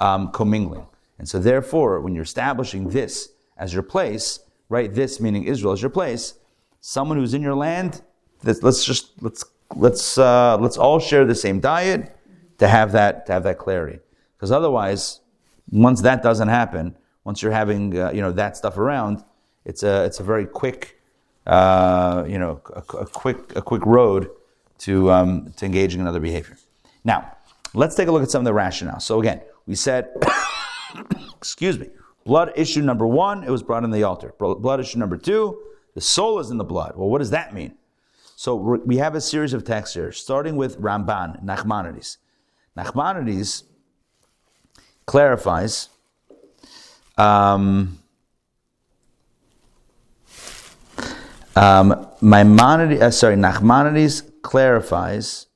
[0.00, 0.84] um, commingling.
[1.16, 4.92] And so, therefore, when you're establishing this as your place, right?
[4.92, 6.34] This meaning Israel as your place,
[6.80, 8.02] someone who's in your land,
[8.42, 9.44] let's, just let's
[9.76, 12.16] let's uh, let's all share the same diet
[12.58, 14.00] to have that to have that clarity.
[14.36, 15.20] Because otherwise,
[15.70, 19.22] once that doesn't happen, once you're having uh, you know that stuff around,
[19.64, 21.00] it's a it's a very quick
[21.46, 24.28] uh, you know a, a quick a quick road
[24.84, 26.58] to um, to engaging in other behavior.
[27.04, 27.36] Now,
[27.72, 29.00] let's take a look at some of the rationale.
[29.00, 30.10] So again, we said,
[31.36, 31.88] excuse me,
[32.24, 34.34] blood issue number one, it was brought in the altar.
[34.38, 35.58] Blood issue number two,
[35.94, 36.94] the soul is in the blood.
[36.96, 37.74] Well, what does that mean?
[38.36, 42.18] So we have a series of texts here, starting with Ramban, Nachmanides.
[42.76, 43.62] Nachmanides
[45.06, 45.88] clarifies
[47.16, 47.98] um,
[51.56, 55.46] um, Maimonides, uh, sorry, Nachmanides clarifies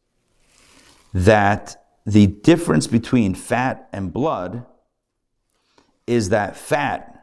[1.15, 4.67] that the difference between fat and blood
[6.07, 7.19] is that fat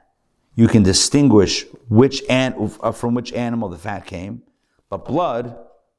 [0.56, 4.41] you can distinguish which an, uh, from which animal the fat came,
[4.89, 5.58] but blood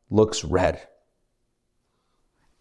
[0.08, 0.80] looks red.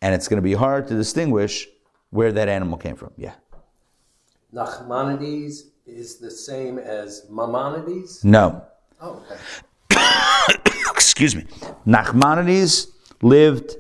[0.02, 1.68] And it's going to be hard to distinguish
[2.10, 3.12] where that animal came from.
[3.16, 3.36] Yeah.
[4.54, 8.24] Nachmanides is the same as Maimonides?
[8.26, 8.66] No.
[9.00, 9.40] Oh, okay.
[10.92, 11.46] Excuse me.
[11.88, 12.92] Nachmanides
[13.22, 13.78] lived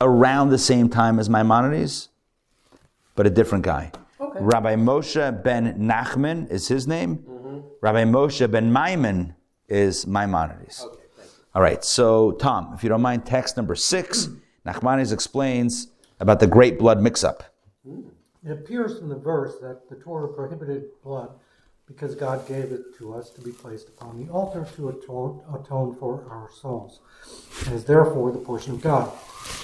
[0.00, 2.08] around the same time as Maimonides,
[3.14, 3.90] but a different guy.
[4.20, 4.38] Okay.
[4.40, 7.18] Rabbi Moshe ben Nachman is his name.
[7.18, 7.58] Mm-hmm.
[7.80, 9.34] Rabbi Moshe ben Maimon
[9.68, 10.82] is Maimonides.
[10.84, 11.44] Okay, thank you.
[11.54, 14.28] All right, so Tom, if you don't mind, text number six,
[14.66, 15.88] Nachmanides explains
[16.20, 17.44] about the great blood mix-up.
[18.44, 21.30] It appears from the verse that the Torah prohibited blood
[21.86, 25.94] because God gave it to us to be placed upon the altar to atone, atone
[25.96, 27.00] for our souls,
[27.66, 29.12] and is therefore the portion of God.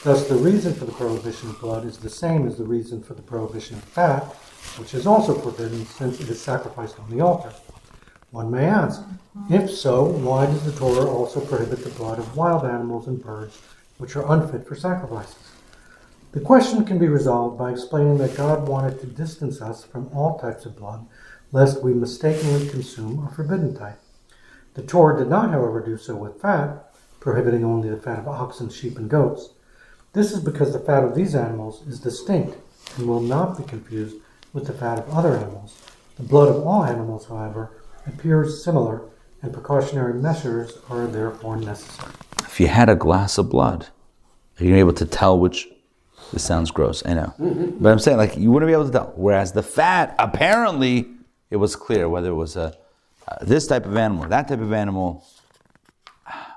[0.05, 3.15] Thus, the reason for the prohibition of blood is the same as the reason for
[3.15, 4.25] the prohibition of fat,
[4.79, 7.53] which is also forbidden since it is sacrificed on the altar.
[8.31, 9.03] One may ask,
[9.51, 13.61] if so, why does the Torah also prohibit the blood of wild animals and birds
[13.99, 15.51] which are unfit for sacrifices?
[16.33, 20.39] The question can be resolved by explaining that God wanted to distance us from all
[20.39, 21.05] types of blood,
[21.53, 24.01] lest we mistakenly consume a forbidden type.
[24.75, 28.71] The Torah did not, however, do so with fat, prohibiting only the fat of oxen,
[28.71, 29.51] sheep, and goats.
[30.13, 32.57] This is because the fat of these animals is distinct
[32.97, 34.17] and will not be confused
[34.53, 35.81] with the fat of other animals.
[36.17, 37.71] The blood of all animals, however,
[38.07, 39.03] appears similar,
[39.43, 42.13] and precautionary measures are therefore necessary.
[42.41, 43.89] If you had a glass of blood,
[44.59, 45.69] are you able to tell which?
[46.33, 47.35] This sounds gross, I know.
[47.39, 47.83] Mm-hmm.
[47.83, 49.13] But I'm saying, like, you wouldn't be able to tell.
[49.17, 51.09] Whereas the fat, apparently,
[51.51, 52.77] it was clear whether it was a,
[53.29, 55.25] uh, this type of animal, that type of animal.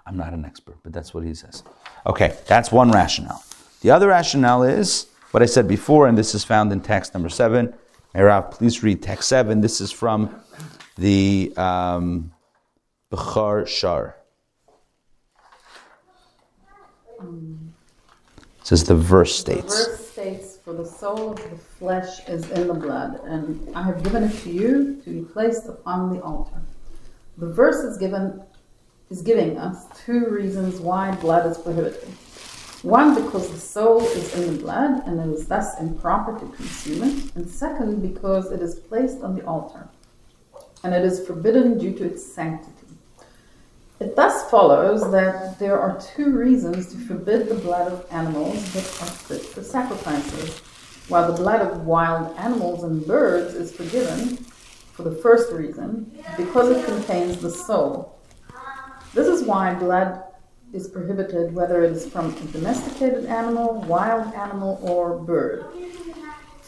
[0.05, 1.63] I'm not an expert, but that's what he says.
[2.05, 3.43] Okay, that's one rationale.
[3.81, 7.29] The other rationale is what I said before, and this is found in text number
[7.29, 7.73] seven.
[8.13, 9.61] Merav, please read text seven.
[9.61, 10.29] This is from
[10.97, 12.31] the um,
[13.11, 14.15] Bechor Shor.
[17.21, 19.87] It says the verse The states.
[19.87, 24.01] verse states, For the soul of the flesh is in the blood, and I have
[24.01, 26.61] given it to you to be placed upon the altar.
[27.37, 28.41] The verse is given
[29.09, 32.07] is giving us two reasons why blood is prohibited.
[32.83, 37.03] One, because the soul is in the blood and it is thus improper to consume
[37.03, 39.89] it, and second, because it is placed on the altar
[40.83, 42.82] and it is forbidden due to its sanctity.
[43.99, 48.83] It thus follows that there are two reasons to forbid the blood of animals that
[49.01, 50.59] are fit for sacrifices,
[51.07, 54.37] while the blood of wild animals and birds is forgiven
[54.93, 58.19] for the first reason, because it contains the soul.
[59.13, 60.23] This is why blood
[60.73, 65.65] is prohibited whether it is from a domesticated animal, wild animal, or bird.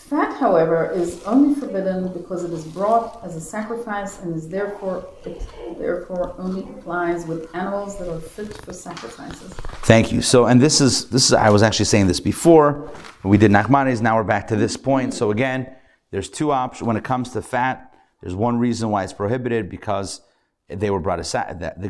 [0.10, 5.10] Fat, however, is only forbidden because it is brought as a sacrifice and is therefore
[5.26, 5.44] it
[5.80, 9.52] therefore only applies with animals that are fit for sacrifices.
[9.82, 10.22] Thank you.
[10.22, 12.92] So, and this is this is I was actually saying this before.
[13.24, 14.04] We did Nachmanides.
[14.04, 15.16] Now we're back to this point.
[15.16, 15.76] So again,
[16.12, 17.98] there's two options when it comes to fat.
[18.22, 20.22] There's one reason why it's prohibited because
[20.68, 21.82] they were brought aside that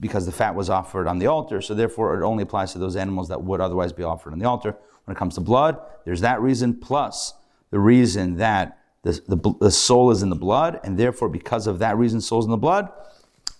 [0.00, 1.60] because the fat was offered on the altar.
[1.62, 4.48] So therefore, it only applies to those animals that would otherwise be offered on the
[4.48, 4.76] altar.
[5.04, 7.34] When it comes to blood, there's that reason plus
[7.70, 11.78] the reason that the, the, the soul is in the blood, and therefore, because of
[11.78, 12.90] that reason, soul's in the blood,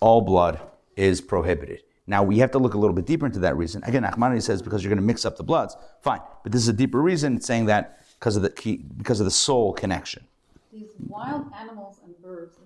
[0.00, 0.60] all blood
[0.96, 1.82] is prohibited.
[2.06, 3.82] Now we have to look a little bit deeper into that reason.
[3.84, 6.20] Again, Nachmanides says because you're going to mix up the bloods, fine.
[6.42, 7.36] But this is a deeper reason.
[7.36, 10.24] It's saying that because of the key, because of the soul connection.
[10.72, 12.56] These wild animals and birds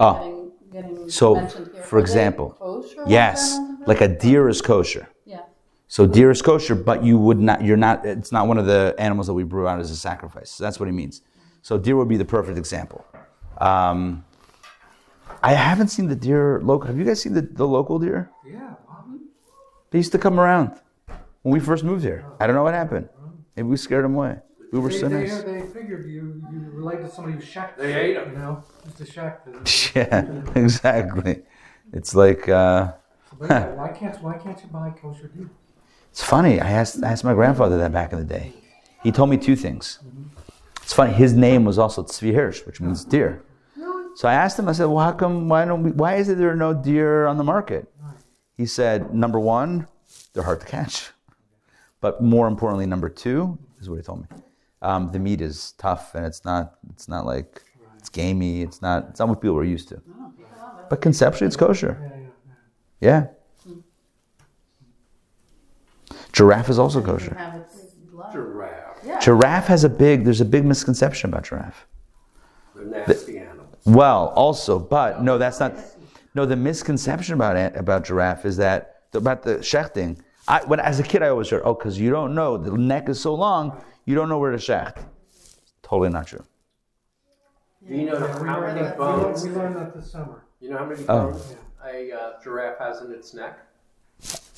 [0.00, 0.14] Ah.
[0.14, 1.46] getting, getting So,
[1.84, 2.56] for example,
[3.06, 5.08] yes, like a deer is kosher.
[5.88, 5.94] Yeah.
[5.94, 7.62] So deer is kosher, but you would not.
[7.62, 8.04] You're not.
[8.04, 10.50] It's not one of the animals that we brew out as a sacrifice.
[10.50, 11.22] So that's what he means.
[11.62, 13.04] So deer would be the perfect example.
[13.58, 14.24] Um,
[15.42, 16.86] I haven't seen the deer local.
[16.88, 18.30] Have you guys seen the, the local deer?
[18.46, 18.74] Yeah.
[19.90, 20.78] They used to come around
[21.42, 22.24] when we first moved here.
[22.40, 23.08] I don't know what happened.
[23.56, 24.38] Maybe we scared them away.
[24.70, 25.42] We were They, so they, nice.
[25.42, 27.78] they figured you, you relate to somebody who shacked.
[27.78, 28.32] They ate 'em.
[28.32, 29.46] You know, just a shack.
[29.96, 31.42] Yeah, exactly.
[31.92, 32.92] It's like uh,
[33.38, 35.48] But yeah, why can't why can't you buy kosher deer?
[36.10, 36.60] It's funny.
[36.60, 38.52] I asked I asked my grandfather that back in the day.
[39.02, 39.98] He told me two things.
[40.82, 41.12] It's funny.
[41.12, 43.42] His name was also Tzvi Hirsch, which means deer.
[44.16, 44.68] So I asked him.
[44.68, 45.48] I said, "Well, how come?
[45.48, 45.90] Why don't we?
[45.92, 47.86] Why is it there are no deer on the market?"
[48.56, 49.86] He said, "Number one,
[50.32, 51.10] they're hard to catch,
[52.00, 54.26] but more importantly, number two is what he told me.
[54.82, 56.78] Um, the meat is tough, and it's not.
[56.90, 57.62] It's not like
[57.96, 58.62] it's gamey.
[58.62, 59.06] It's not.
[59.10, 60.02] It's not what people are used to.
[60.90, 61.96] But conceptually, it's kosher.
[62.00, 62.26] Yeah, yeah,
[63.00, 63.26] yeah.
[66.14, 66.16] Yeah.
[66.38, 67.34] Giraffe is also kosher.
[67.34, 67.64] have
[68.12, 68.32] blood.
[68.32, 68.98] Giraffe.
[69.04, 69.18] Yeah.
[69.18, 70.22] Giraffe has a big.
[70.24, 71.84] There's a big misconception about giraffe.
[72.76, 73.76] They're nasty animals.
[73.84, 75.74] Well, also, but no, that's not.
[76.36, 80.20] No, the misconception about about giraffe is that about the shechting.
[80.46, 83.08] I, when as a kid, I always heard, oh, because you don't know the neck
[83.08, 85.02] is so long, you don't know where to shecht.
[85.82, 86.44] Totally not true.
[87.86, 89.44] Do you know We how many that- bones?
[89.44, 90.44] We learned that this summer.
[90.60, 91.30] You know how many Oh.
[91.32, 93.58] bones a uh, giraffe has in its neck?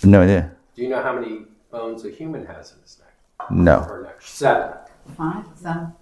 [0.04, 0.52] No idea.
[0.76, 3.14] Do you know how many bones a human has in its neck?
[3.50, 3.80] No.
[3.80, 4.20] Her neck.
[4.20, 4.72] Seven.
[5.16, 5.92] Five, seven.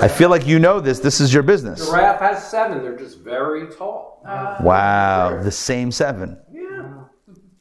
[0.00, 0.98] I feel like you know this.
[0.98, 1.86] This is your business.
[1.86, 2.82] Giraffe has seven.
[2.82, 4.20] They're just very tall.
[4.62, 6.36] Wow, the same seven.
[6.52, 7.04] Yeah.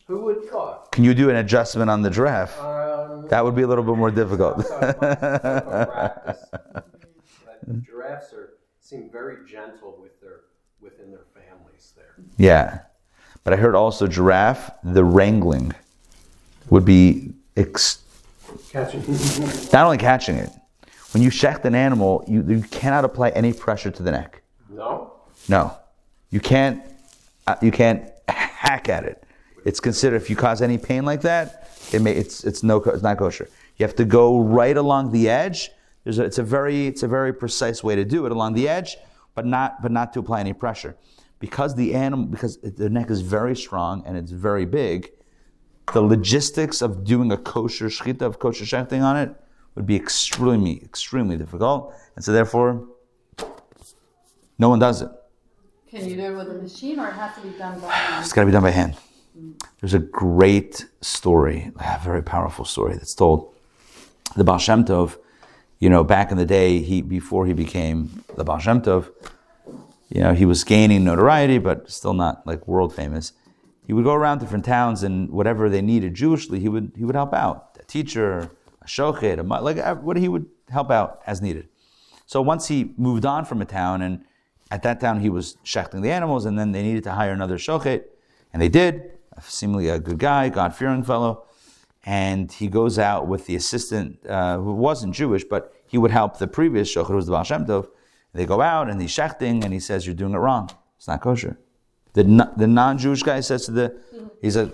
[0.08, 0.92] Who would thought?
[0.92, 2.60] Can you do an adjustment on the giraffe?
[2.60, 4.58] Um, That would be a little bit more difficult.
[4.70, 6.38] But
[7.84, 10.42] giraffes are seem very gentle with their
[10.82, 12.16] within their families there.
[12.38, 12.80] Yeah.
[13.44, 15.74] But I heard also giraffe, the wrangling
[16.72, 18.02] would be ex-
[19.72, 20.50] not only catching it.
[21.14, 24.42] When you shecht an animal, you, you cannot apply any pressure to the neck.
[24.70, 25.14] No?
[25.48, 25.78] No.
[26.32, 26.82] You can't
[27.46, 29.24] uh, you can't hack at it.
[29.66, 33.04] It's considered if you cause any pain like that, it may, it's it's no it's
[33.04, 33.50] not kosher.
[33.76, 35.70] You have to go right along the edge.
[36.04, 38.70] There's a, it's a very it's a very precise way to do it along the
[38.70, 38.98] edge,
[39.36, 40.96] but not but not to apply any pressure.
[41.40, 45.12] Because the animal because the neck is very strong and it's very big,
[45.94, 49.36] the logistics of doing a kosher shchita of kosher shechting on it
[49.76, 52.88] would be extremely extremely difficult, and so therefore,
[54.58, 55.10] no one does it.
[55.90, 58.24] Can you do it with a machine or it has to be done by hand?
[58.24, 58.96] It's got to be done by hand.
[59.80, 63.54] There's a great story, a very powerful story that's told.
[64.36, 65.18] The Baal Shem Tov,
[65.80, 69.10] you know, back in the day, he before he became the Baal Shem Tov,
[70.10, 73.34] you know, he was gaining notoriety, but still not like world famous.
[73.92, 77.14] He would go around different towns and whatever they needed Jewishly, he would he would
[77.14, 77.78] help out.
[77.78, 78.50] A teacher,
[78.82, 81.68] a shochet, a like uh, what he would help out as needed.
[82.26, 84.24] So once he moved on from a town, and
[84.72, 87.58] at that town he was shechting the animals, and then they needed to hire another
[87.58, 88.06] shochet,
[88.54, 89.12] and they did.
[89.42, 91.44] Seemingly a good guy, God fearing fellow,
[92.06, 96.38] and he goes out with the assistant uh, who wasn't Jewish, but he would help
[96.38, 97.90] the previous shochet, who was the Baal Shem Tov.
[98.34, 100.70] They go out and he's shechting, and he says, "You're doing it wrong.
[100.96, 101.58] It's not kosher."
[102.14, 103.98] The, non- the non-Jewish guy says to the,
[104.42, 104.72] he says,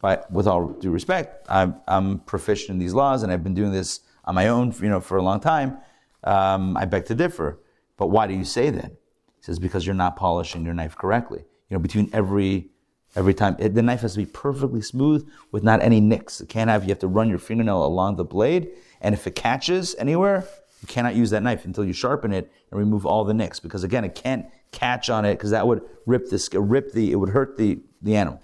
[0.00, 3.72] by, with all due respect, I'm, I'm proficient in these laws and I've been doing
[3.72, 5.78] this on my own, you know, for a long time.
[6.24, 7.58] Um, I beg to differ.
[7.96, 8.90] But why do you say that?
[8.90, 11.44] He says, because you're not polishing your knife correctly.
[11.68, 12.70] You know, between every
[13.14, 16.40] every time, it, the knife has to be perfectly smooth with not any nicks.
[16.40, 18.70] It can't have, you have to run your fingernail along the blade.
[19.00, 20.48] And if it catches anywhere,
[20.80, 23.60] you cannot use that knife until you sharpen it and remove all the nicks.
[23.60, 27.16] Because again, it can't catch on it because that would rip the, rip the, it
[27.16, 28.42] would hurt the, the animal.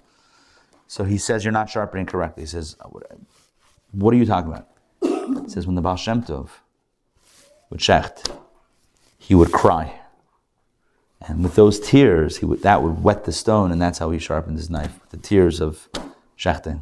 [0.87, 2.43] So he says, You're not sharpening correctly.
[2.43, 2.75] He says,
[3.91, 4.67] What are you talking about?
[5.43, 6.49] He says, When the Baal Shem Tov
[7.69, 8.31] would shecht,
[9.17, 9.99] he would cry.
[11.21, 14.19] And with those tears, he would, that would wet the stone, and that's how he
[14.19, 15.89] sharpened his knife, with the tears of
[16.37, 16.81] shechting.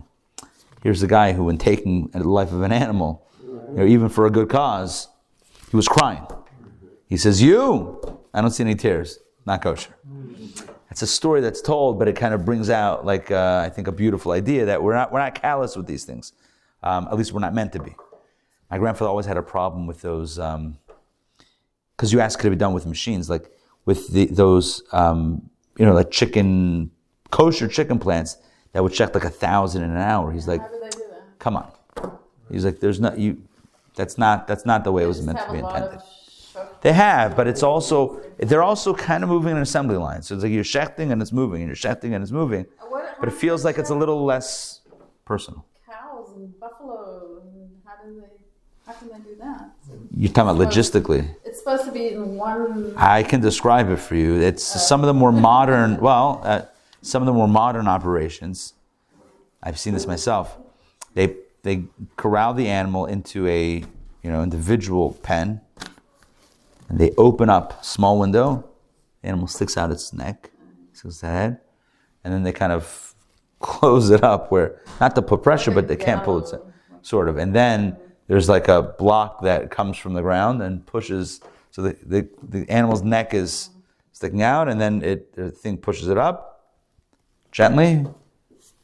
[0.84, 3.28] Here's a guy who, when taking the life of an animal,
[3.78, 5.08] know, even for a good cause,
[5.70, 6.26] he was crying.
[7.08, 9.96] He says, You, I don't see any tears, not kosher.
[10.92, 13.88] It's a story that's told, but it kind of brings out, like, uh, I think,
[13.88, 16.34] a beautiful idea that we're not, we're not callous with these things.
[16.84, 17.96] Um, at least we're not meant to be.
[18.70, 22.74] My grandfather always had a problem with those, because you asked, could it be done
[22.74, 23.30] with machines?
[23.30, 23.50] Like
[23.86, 26.92] with the, those, um, you know, like chicken,
[27.32, 28.38] kosher chicken plants
[28.74, 30.32] that would check like a thousand in an hour.
[30.32, 31.24] He's like, How do they do that?
[31.40, 31.72] come on.
[32.52, 33.42] He's like, there's not, you,
[33.96, 36.02] that's not, that's not the way it was meant to be intended.
[36.82, 40.22] They have, but it's also they're also kind of moving an assembly line.
[40.22, 42.66] So it's like you're shechting and it's moving, and you're shechting and it's moving.
[43.20, 44.82] But it feels like it's a little less
[45.26, 45.66] personal.
[45.90, 48.28] Cows and buffalo, and how do they?
[48.86, 49.72] How can they do that?
[50.16, 51.36] You're talking about logistically.
[51.44, 52.94] It's supposed to be in one.
[52.96, 54.40] I can describe it for you.
[54.40, 56.62] It's some of the more modern, well, uh,
[57.02, 58.74] some of the more modern operations.
[59.62, 60.58] I've seen this myself.
[61.16, 61.84] They they
[62.16, 63.84] corral the animal into a
[64.22, 65.62] you know individual pen,
[66.90, 68.68] and they open up small window.
[69.22, 70.52] The animal sticks out its neck,
[70.94, 71.60] sticks its head,
[72.24, 73.16] and then they kind of
[73.60, 76.62] close it up where not to put pressure, but they can't pull it
[77.02, 77.38] sort of.
[77.38, 81.42] And then there's like a block that comes from the ground and pushes.
[81.72, 83.70] So the, the, the animal's neck is
[84.12, 86.74] sticking out, and then it the thing pushes it up
[87.52, 88.16] gently, and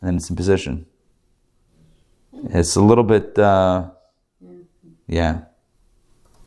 [0.01, 0.85] then it's in position.
[2.49, 3.91] It's a little bit, uh,
[5.07, 5.41] yeah.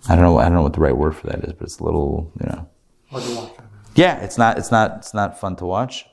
[0.08, 0.38] I don't know.
[0.38, 2.46] I don't know what the right word for that is, but it's a little, you
[2.46, 2.68] know.
[3.10, 3.52] Hard to watch.
[3.94, 4.58] Yeah, it's not.
[4.58, 4.98] It's not.
[4.98, 6.06] It's not fun to watch,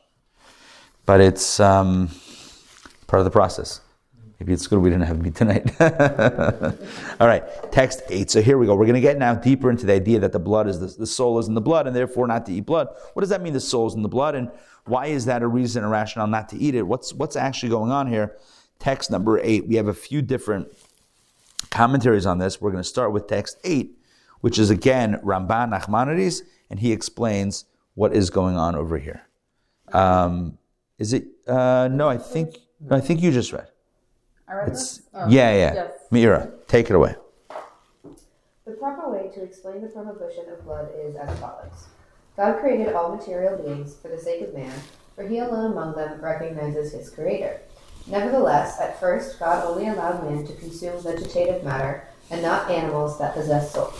[1.06, 2.10] but it's um,
[3.08, 3.82] part of the process.
[4.39, 5.80] Maybe it's good we didn't have meat tonight.
[7.20, 8.32] All right, text eight.
[8.32, 8.76] So here we go.
[8.76, 11.08] We're going to get now deeper into the idea that the blood is the, the
[11.08, 12.88] soul is in the blood, and therefore not to eat blood.
[13.14, 13.54] What does that mean?
[13.54, 14.50] The soul is in the blood, and
[14.86, 16.82] why is that a reason, a rationale not to eat it?
[16.82, 18.38] What's what's actually going on here?
[18.80, 19.68] Text number eight.
[19.68, 20.68] We have a few different
[21.70, 22.61] commentaries on this.
[22.61, 23.97] We're going to start with text eight,
[24.41, 29.28] which is again Ramban Nachmanides, and he explains what is going on over here.
[29.91, 30.57] Um,
[30.97, 31.26] is it?
[31.47, 33.68] Uh, no, I think no, I think you just read.
[34.47, 35.07] I read It's this?
[35.14, 35.74] Oh, yeah, yeah.
[35.74, 35.91] Yes.
[36.11, 37.16] Meira, take it away.
[38.66, 41.88] The proper way to explain the prohibition of blood is as follows
[42.38, 44.74] God created all material beings for the sake of man,
[45.16, 47.61] for he alone among them recognizes his creator.
[48.08, 53.34] Nevertheless, at first, God only allowed man to consume vegetative matter and not animals that
[53.34, 53.93] possess soul.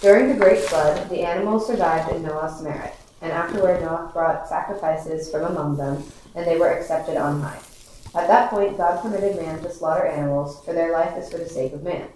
[0.00, 5.30] During the great flood, the animals survived in Noah's merit, and afterward Noah brought sacrifices
[5.30, 6.02] from among them,
[6.34, 7.60] and they were accepted on high.
[8.14, 11.48] At that point, God permitted man to slaughter animals, for their life is for the
[11.48, 12.08] sake of man.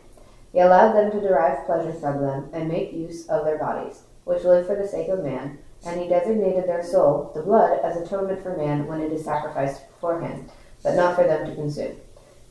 [0.52, 4.44] He allowed them to derive pleasure from them and make use of their bodies, which
[4.44, 8.42] live for the sake of man, and he designated their soul, the blood, as atonement
[8.42, 10.50] for man when it is sacrificed beforehand,
[10.86, 11.96] but not for them to consume.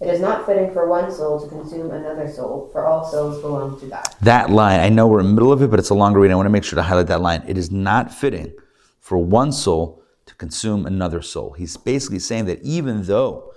[0.01, 3.79] It is not fitting for one soul to consume another soul, for all souls belong
[3.79, 4.03] to God.
[4.21, 6.31] That line, I know we're in the middle of it, but it's a longer read.
[6.31, 7.43] I want to make sure to highlight that line.
[7.47, 8.51] It is not fitting
[8.99, 11.53] for one soul to consume another soul.
[11.53, 13.53] He's basically saying that even though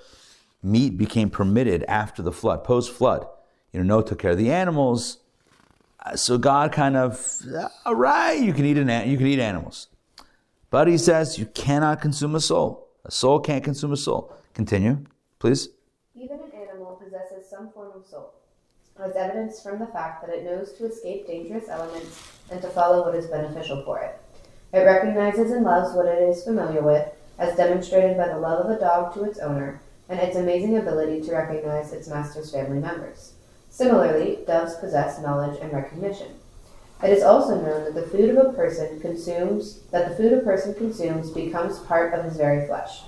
[0.63, 3.27] meat became permitted after the flood, post flood,
[3.73, 5.19] you know, Noah took care of the animals.
[6.07, 7.21] uh, So God kind of,
[7.85, 9.89] all right, you can eat an- you can eat animals,
[10.71, 12.87] but He says you cannot consume a soul.
[13.05, 14.33] A soul can't consume a soul.
[14.59, 14.99] Continue,
[15.39, 15.69] please.
[16.17, 18.35] Even an animal possesses some form of soul,
[18.99, 23.05] as evidenced from the fact that it knows to escape dangerous elements and to follow
[23.05, 24.21] what is beneficial for it.
[24.73, 28.77] It recognizes and loves what it is familiar with, as demonstrated by the love of
[28.77, 33.35] a dog to its owner, and its amazing ability to recognize its master's family members.
[33.71, 36.35] Similarly, doves possess knowledge and recognition.
[37.01, 40.41] It is also known that the food of a person consumes that the food a
[40.41, 43.03] person consumes becomes part of his very flesh.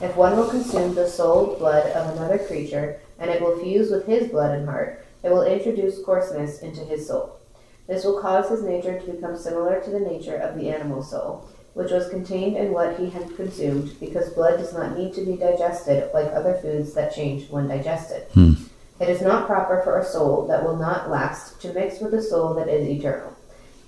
[0.00, 4.06] If one will consume the soul blood of another creature, and it will fuse with
[4.06, 7.38] his blood and heart, it will introduce coarseness into his soul.
[7.86, 11.48] This will cause his nature to become similar to the nature of the animal soul,
[11.72, 15.36] which was contained in what he had consumed, because blood does not need to be
[15.36, 18.24] digested like other foods that change when digested.
[18.34, 18.52] Hmm.
[19.00, 22.22] It is not proper for a soul that will not last to mix with a
[22.22, 23.34] soul that is eternal.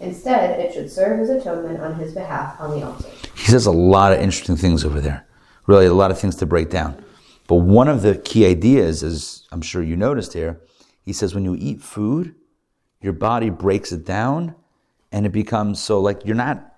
[0.01, 3.09] Instead, it should serve as atonement on his behalf on the altar.
[3.35, 5.28] He says a lot of interesting things over there.
[5.69, 7.05] Really, a lot of things to break down.
[7.47, 10.63] But one of the key ideas, as I'm sure you noticed here,
[11.03, 12.35] he says when you eat food,
[13.03, 14.55] your body breaks it down,
[15.13, 16.75] and it becomes so like you're not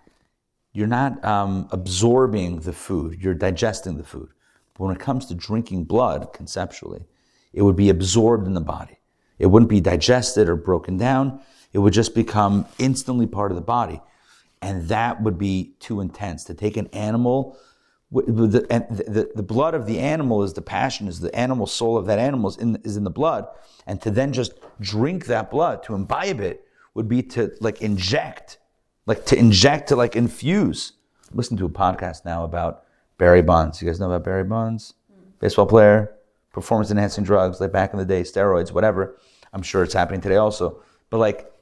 [0.72, 4.28] you're not um, absorbing the food, you're digesting the food.
[4.74, 7.04] But when it comes to drinking blood, conceptually,
[7.52, 8.98] it would be absorbed in the body.
[9.38, 11.40] It wouldn't be digested or broken down.
[11.72, 14.00] It would just become instantly part of the body.
[14.60, 16.44] And that would be too intense.
[16.44, 17.56] To take an animal,
[18.12, 18.86] the, and
[19.34, 22.50] the, blood of the animal is the passion, is the animal soul of that animal
[22.50, 23.46] is in, is in the blood.
[23.86, 28.58] And to then just drink that blood, to imbibe it, would be to like inject,
[29.06, 30.92] like to inject, to like infuse.
[31.32, 32.84] Listen to a podcast now about
[33.16, 33.80] Barry Bonds.
[33.80, 34.94] You guys know about Barry Bonds?
[35.38, 36.12] Baseball player,
[36.52, 39.16] performance enhancing drugs, like back in the day, steroids, whatever.
[39.52, 40.82] I'm sure it's happening today also.
[41.10, 41.52] But like,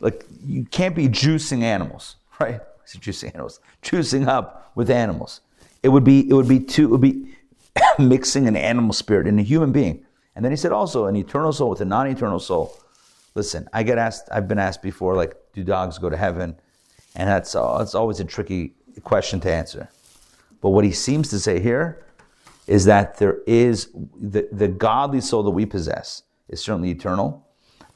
[0.00, 2.60] like you can't be juicing animals, right?
[2.86, 5.40] Juicing animals, juicing up with animals.
[5.82, 7.36] It would be, it would be too, it would be
[7.98, 10.04] mixing an animal spirit in a human being.
[10.34, 12.76] And then he said also an eternal soul with a non-eternal soul.
[13.34, 16.56] Listen, I get asked, I've been asked before, like, do dogs go to heaven?
[17.14, 19.88] And that's, that's always a tricky question to answer.
[20.60, 22.04] But what he seems to say here
[22.66, 27.46] is that there is the, the godly soul that we possess is certainly eternal.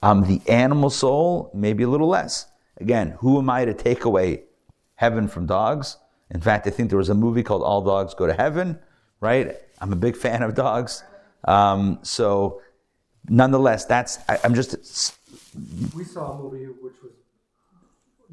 [0.03, 2.47] Um, the animal soul, maybe a little less.
[2.79, 4.45] Again, who am I to take away
[4.95, 5.99] heaven from dogs?
[6.31, 8.79] In fact, I think there was a movie called All Dogs Go to Heaven,
[9.21, 9.57] right?
[9.81, 11.03] I'm a big fan of dogs.
[11.45, 12.61] Um, so,
[13.29, 15.17] nonetheless, that's, I, I'm just,
[15.95, 17.13] We saw a movie which was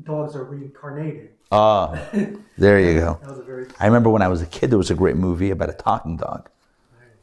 [0.04, 1.32] dogs are reincarnated.
[1.52, 2.00] ah,
[2.58, 3.18] there you go.
[3.22, 5.16] That was a very I remember when I was a kid, there was a great
[5.16, 6.50] movie about a talking dog.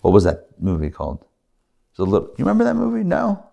[0.00, 1.20] What was that movie called?
[1.20, 3.04] It was a little, you remember that movie?
[3.04, 3.46] No?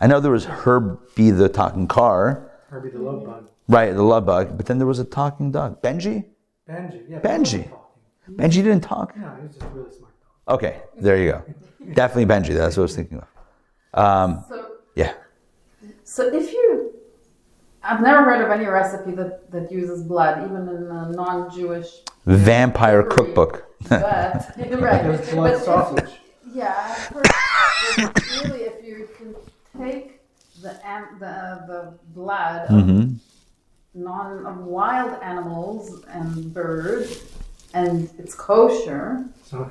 [0.00, 3.48] I know there was Herbie the talking car, Herbie the Love Bug.
[3.68, 5.80] Right, the love bug, but then there was a talking dog.
[5.82, 6.24] Benji?
[6.68, 7.20] Benji, yeah.
[7.20, 7.64] Benji.
[7.70, 8.36] talking.
[8.36, 9.14] Benji didn't talk?
[9.16, 10.12] Yeah, he's just a really smart
[10.46, 10.54] dog.
[10.56, 11.42] Okay, there you go.
[11.94, 13.98] Definitely Benji, that's what I was thinking of.
[14.02, 15.12] Um, So, yeah.
[16.04, 16.92] so if you,
[17.82, 21.88] I've never heard of any recipe that, that uses blood, even in a non-Jewish.
[22.26, 23.66] Vampire cookbook.
[23.90, 26.10] But right, There's blood but if- sausage.
[26.54, 29.34] Yeah, I've heard that really if you can
[29.76, 30.20] take
[30.62, 30.70] the
[31.18, 33.14] the the blood of hmm
[33.94, 37.22] non of wild animals and birds,
[37.72, 39.24] and it's kosher.
[39.40, 39.70] It's not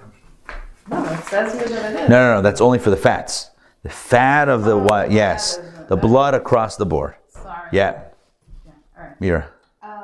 [0.90, 2.10] No, it says here that it is.
[2.10, 3.50] No, no, no, that's only for the fats.
[3.84, 5.12] The fat of the Oh, what?
[5.12, 7.16] Yes, the- the blood across the board.
[7.30, 7.70] Sorry.
[7.72, 8.04] Yeah,
[8.66, 8.72] Yeah.
[8.98, 9.22] All right.
[9.22, 9.50] Mira.
[9.82, 10.04] Um,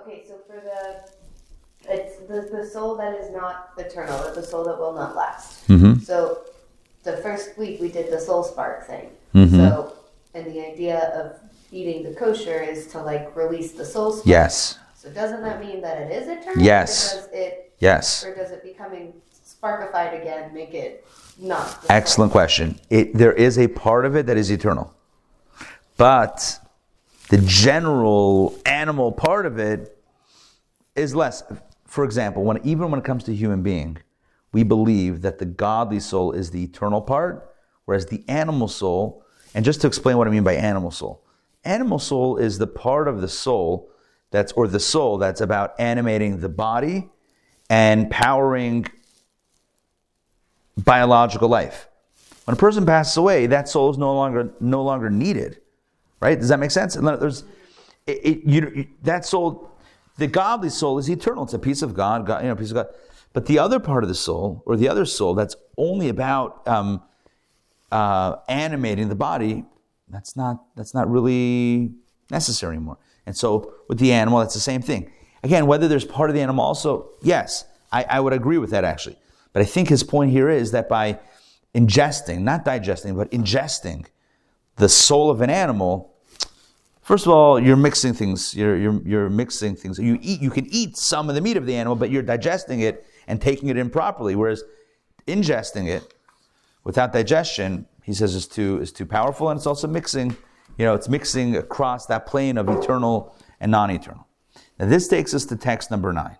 [0.00, 4.64] okay, so for the, it's the, the soul that is not eternal, or the soul
[4.64, 5.66] that will not last.
[5.68, 6.00] Mm-hmm.
[6.00, 6.40] So
[7.04, 9.10] the first week we did the soul spark thing.
[9.34, 9.50] Mhm.
[9.56, 9.92] So,
[10.34, 14.26] and the idea of eating the kosher is to like release the soul spark.
[14.26, 16.62] Yes, So doesn't that mean that it is eternal?
[16.62, 17.14] Yes.
[17.14, 18.24] Or does it, yes.
[18.24, 19.12] or does it becoming
[19.46, 21.06] sparkified again make it
[21.38, 21.84] not?
[21.88, 22.78] Excellent question.
[22.90, 24.94] It, there is a part of it that is eternal,
[25.96, 26.58] but
[27.28, 29.96] the general animal part of it
[30.96, 31.42] is less.
[31.84, 33.98] For example, when even when it comes to human being,
[34.52, 37.54] we believe that the godly soul is the eternal part,
[37.84, 39.22] whereas the animal soul,
[39.54, 41.22] and just to explain what I mean by animal soul,
[41.64, 43.90] animal soul is the part of the soul
[44.30, 47.08] that's or the soul that's about animating the body
[47.70, 48.86] and powering
[50.76, 51.88] biological life.
[52.44, 55.60] When a person passes away, that soul is no longer no longer needed.
[56.20, 56.38] Right?
[56.38, 56.94] Does that make sense?
[56.94, 57.44] There's
[58.06, 59.70] it, it, you- that soul,
[60.16, 61.44] the godly soul is eternal.
[61.44, 62.88] It's a piece of God, God, you know, piece of God.
[63.34, 67.02] But the other part of the soul, or the other soul, that's only about um,
[67.92, 69.64] uh, animating the body.
[70.10, 71.92] That's not that's not really
[72.30, 72.98] necessary anymore.
[73.26, 75.10] And so with the animal, that's the same thing.
[75.42, 78.84] Again, whether there's part of the animal also, yes, I, I would agree with that
[78.84, 79.16] actually.
[79.52, 81.18] But I think his point here is that by
[81.74, 84.06] ingesting, not digesting, but ingesting
[84.76, 86.14] the soul of an animal,
[87.02, 88.54] first of all, you're mixing things.
[88.54, 89.98] You're, you're, you're mixing things.
[89.98, 92.80] You eat, you can eat some of the meat of the animal, but you're digesting
[92.80, 94.36] it and taking it in properly.
[94.36, 94.64] Whereas
[95.26, 96.14] ingesting it
[96.84, 100.34] without digestion, he says, is too is too powerful, and it's also mixing.
[100.78, 104.26] You know, it's mixing across that plane of eternal and non-eternal.
[104.78, 106.38] Now, this takes us to text number nine.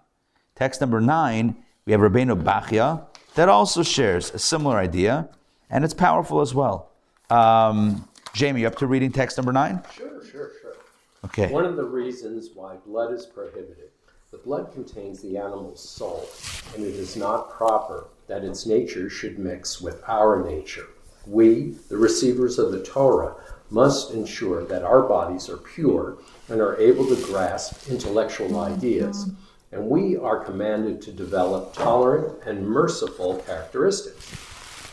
[0.54, 3.04] Text number nine, we have Rabbeinu Bachya
[3.34, 5.28] that also shares a similar idea,
[5.68, 6.90] and it's powerful as well.
[7.28, 9.82] Um, Jamie, you up to reading text number nine?
[9.92, 10.76] Sure, sure, sure.
[11.26, 11.52] Okay.
[11.52, 13.90] One of the reasons why blood is prohibited,
[14.30, 16.26] the blood contains the animal's soul,
[16.74, 20.86] and it is not proper that its nature should mix with our nature.
[21.30, 23.34] We, the receivers of the Torah,
[23.68, 26.16] must ensure that our bodies are pure
[26.48, 29.30] and are able to grasp intellectual ideas,
[29.70, 34.32] and we are commanded to develop tolerant and merciful characteristics.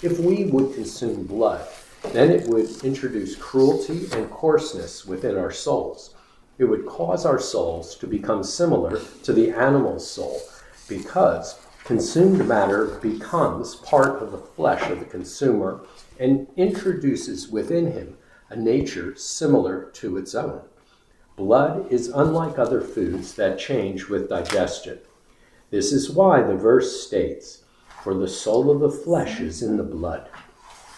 [0.04, 1.66] If we would consume blood,
[2.12, 6.16] then it would introduce cruelty and coarseness within our souls.
[6.58, 10.42] It would cause our souls to become similar to the animal's soul
[10.90, 15.80] because consumed matter becomes part of the flesh of the consumer
[16.20, 18.18] and introduces within him
[18.50, 20.62] a nature similar to its own.
[21.36, 25.00] Blood is unlike other foods that change with digestion.
[25.70, 27.64] This is why the verse states,
[28.04, 30.30] For the soul of the flesh is in the blood.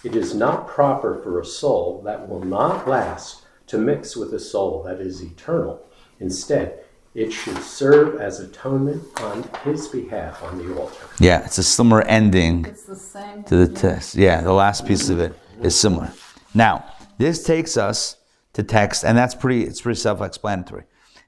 [0.04, 4.40] It is not proper for a soul that will not last to mix with a
[4.40, 5.82] soul that is eternal.
[6.20, 6.84] Instead,
[7.18, 11.08] it should serve as atonement on his behalf on the altar.
[11.20, 13.44] Yeah, it's a similar ending It's the same.
[13.46, 14.14] to the test.
[14.14, 16.12] Yeah, the last piece of it is similar.
[16.54, 16.86] Now,
[17.18, 18.18] this takes us
[18.54, 19.64] to text, and that's pretty.
[19.64, 20.84] It's pretty self-explanatory.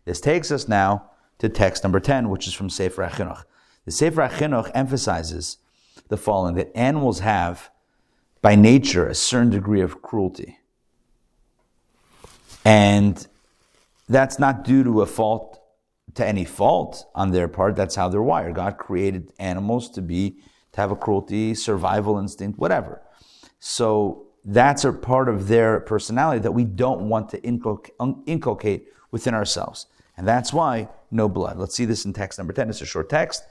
[0.05, 1.09] This takes us now
[1.39, 3.43] to text number ten, which is from Sefer HaChinuch.
[3.85, 5.57] The Sefer HaChinuch emphasizes
[6.09, 7.71] the following: that animals have,
[8.43, 10.59] by nature, a certain degree of cruelty,
[12.63, 13.25] and
[14.07, 15.58] that's not due to a fault
[16.15, 17.75] to any fault on their part.
[17.75, 18.55] That's how they're wired.
[18.55, 20.39] God created animals to be
[20.71, 23.01] to have a cruelty, survival instinct, whatever.
[23.59, 29.87] So that's a part of their personality that we don't want to inculcate, within ourselves.
[30.17, 31.57] And that's why no blood.
[31.57, 32.69] Let's see this in text number 10.
[32.69, 33.43] It's a short text.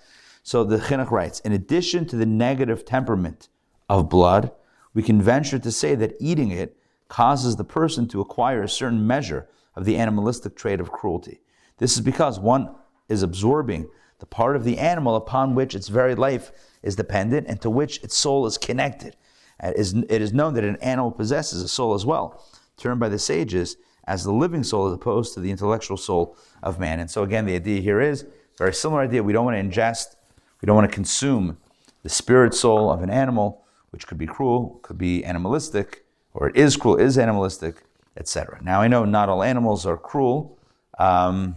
[0.45, 3.49] So the Chinuch writes In addition to the negative temperament
[3.89, 4.53] of blood,
[4.95, 6.77] we can venture to say that eating it
[7.09, 11.41] causes the person to acquire a certain measure of the animalistic trait of cruelty.
[11.79, 12.75] This is because one
[13.09, 16.53] is absorbing the part of the animal upon which its very life
[16.83, 19.17] is dependent and to which its soul is connected.
[19.61, 22.45] It is known that an animal possesses a soul as well,
[22.77, 26.79] termed by the sages as the living soul as opposed to the intellectual soul of
[26.79, 27.01] man.
[27.01, 28.25] And so, again, the idea here is
[28.57, 29.23] very similar idea.
[29.23, 30.17] We don't want to ingest,
[30.61, 31.59] we don't want to consume
[32.03, 36.05] the spirit soul of an animal, which could be cruel, could be animalistic,
[36.35, 37.85] or it is cruel, is animalistic,
[38.17, 38.61] etc.
[38.63, 40.59] Now, I know not all animals are cruel.
[40.99, 41.57] Um,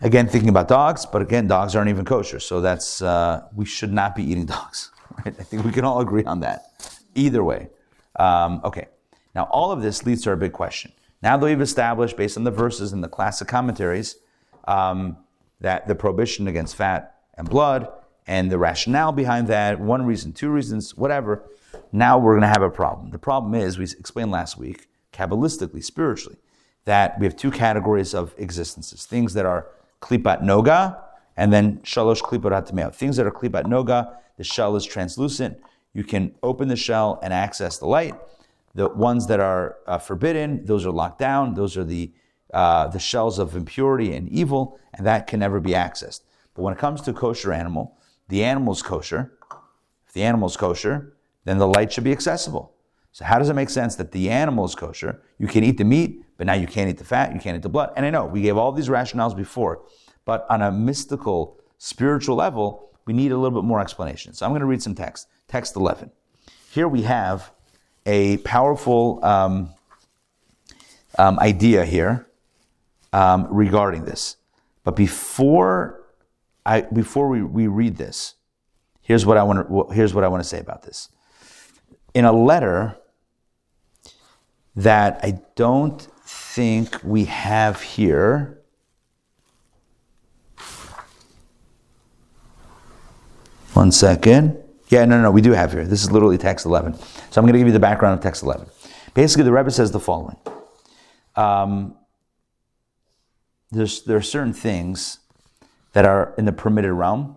[0.00, 3.92] again, thinking about dogs, but again, dogs aren't even kosher, so that's uh, we should
[3.92, 4.90] not be eating dogs.
[5.18, 5.34] Right?
[5.38, 6.66] I think we can all agree on that.
[7.14, 7.68] Either way,
[8.16, 8.88] um, okay.
[9.34, 10.92] Now, all of this leads to our big question.
[11.22, 14.16] Now that we've established, based on the verses and the classic commentaries,
[14.66, 15.16] um,
[15.60, 17.88] that the prohibition against fat and blood
[18.26, 21.42] and the rationale behind that, one reason, two reasons, whatever,
[21.92, 23.10] now we're going to have a problem.
[23.10, 26.38] The problem is, we explained last week, Kabbalistically, spiritually,
[26.84, 29.68] that we have two categories of existences things that are
[30.04, 31.00] klipat noga
[31.36, 32.94] and then shalosh klipat hatameo.
[32.94, 35.58] Things that are klipat noga, the shell is translucent.
[35.94, 38.14] You can open the shell and access the light.
[38.74, 41.54] The ones that are uh, forbidden, those are locked down.
[41.54, 42.12] Those are the
[42.52, 46.20] uh, the shells of impurity and evil, and that can never be accessed.
[46.54, 47.98] But when it comes to kosher animal,
[48.28, 49.32] the animal's kosher.
[50.06, 52.72] If the animal's kosher, then the light should be accessible.
[53.10, 55.22] So how does it make sense that the animal is kosher?
[55.38, 57.62] You can eat the meat, but now you can't eat the fat, you can't eat
[57.62, 57.92] the blood.
[57.96, 59.82] And I know we gave all these rationales before,
[60.24, 64.32] but on a mystical, spiritual level, we need a little bit more explanation.
[64.32, 65.28] So I'm going to read some text.
[65.48, 66.10] Text 11.
[66.70, 67.52] Here we have
[68.06, 69.70] a powerful um,
[71.18, 72.26] um, idea here
[73.12, 74.36] um, regarding this.
[74.82, 76.02] But before
[76.66, 78.34] I, before we, we read this,
[79.00, 81.08] here's what I want to here's what I want to say about this
[82.14, 82.96] in a letter
[84.76, 86.06] that I don't
[86.54, 88.60] think we have here.
[93.74, 94.62] One second.
[94.88, 95.84] Yeah, no, no, we do have here.
[95.84, 96.94] This is literally text 11.
[96.94, 98.66] So I'm going to give you the background of text 11.
[99.14, 100.36] Basically, the Rebbe says the following.
[101.36, 101.96] Um,
[103.70, 105.18] there's, there are certain things
[105.92, 107.36] that are in the permitted realm,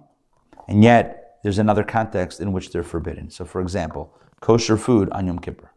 [0.67, 3.29] and yet there's another context in which they're forbidden.
[3.29, 5.71] So, for example, kosher food on Yom Kippur.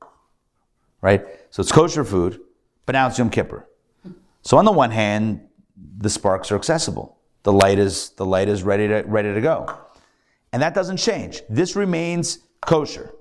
[1.00, 1.24] Right?
[1.50, 2.40] So it's kosher food,
[2.86, 3.68] but now it's Yom Kippur.
[4.42, 5.46] So on the one hand,
[5.98, 7.18] the sparks are accessible.
[7.42, 9.78] The light is the light is ready to ready to go.
[10.52, 11.42] And that doesn't change.
[11.48, 13.14] This remains kosher.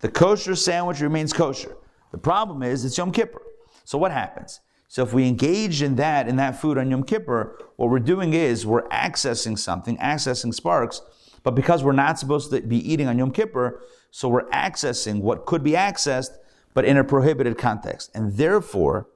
[0.00, 1.76] The kosher sandwich remains kosher.
[2.10, 3.42] The problem is it's Yom Kippur.
[3.84, 4.60] So what happens?
[4.88, 8.34] So if we engage in that, in that food on Yom Kippur, what we're doing
[8.34, 11.00] is we're accessing something, accessing sparks,
[11.42, 15.46] but because we're not supposed to be eating on Yom Kippur, so we're accessing what
[15.46, 16.36] could be accessed,
[16.74, 18.10] but in a prohibited context.
[18.14, 19.08] And therefore,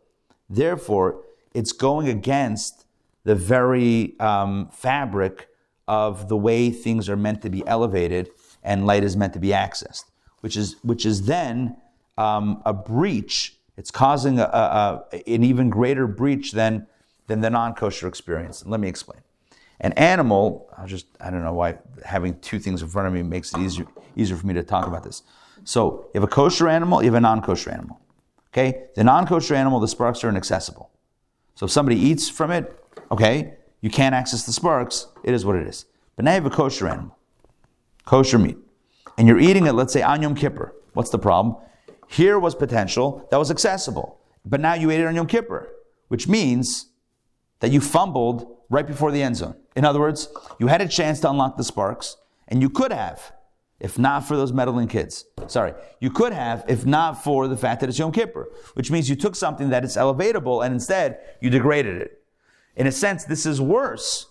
[0.49, 1.23] therefore,
[1.55, 2.85] it's going against
[3.25, 5.49] the very um, fabric
[5.89, 8.31] of the way things are meant to be elevated
[8.63, 10.05] and light is meant to be accessed,
[10.41, 11.77] which is which is then
[12.19, 13.57] um, a breach.
[13.77, 16.87] It's causing a, a, an even greater breach than
[17.27, 18.65] than the non-kosher experience.
[18.67, 19.21] Let me explain.
[19.81, 23.23] An animal, I'll just, I don't know why having two things in front of me
[23.23, 25.23] makes it easier, easier for me to talk about this.
[25.67, 28.01] So you have a kosher animal, you have a non kosher animal.
[28.53, 28.85] Okay?
[28.95, 30.91] The non kosher animal, the sparks are inaccessible.
[31.57, 32.79] So if somebody eats from it,
[33.11, 35.87] okay, you can't access the sparks, it is what it is.
[36.15, 37.19] But now you have a kosher animal,
[38.05, 38.57] kosher meat,
[39.19, 40.73] and you're eating it, let's say, on Yom Kippur.
[40.93, 41.57] What's the problem?
[42.09, 45.69] Here was potential that was accessible, but now you ate it on Yom Kippur,
[46.07, 46.91] which means
[47.59, 49.57] that you fumbled right before the end zone.
[49.75, 50.29] In other words,
[50.61, 53.33] you had a chance to unlock the sparks, and you could have,
[53.79, 55.27] if not for those meddling kids.
[55.49, 59.09] Sorry, you could have, if not for the fact that it's Yom Kippur, which means
[59.09, 62.23] you took something that is elevatable and instead you degraded it.
[62.75, 64.27] In a sense, this is worse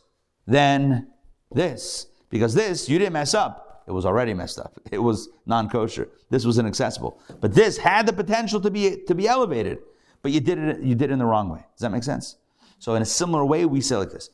[0.48, 1.08] than
[1.52, 3.84] this, because this, you didn't mess up.
[3.88, 4.80] It was already messed up.
[4.92, 6.10] It was non kosher.
[6.32, 7.20] This was inaccessible.
[7.40, 9.80] But this had the potential to be, to be elevated,
[10.24, 11.64] but you did, it, you did it in the wrong way.
[11.76, 12.38] Does that make sense?
[12.80, 14.32] So, in a similar way, we say like this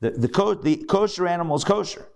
[0.00, 2.06] the, the, co- the kosher animal is kosher.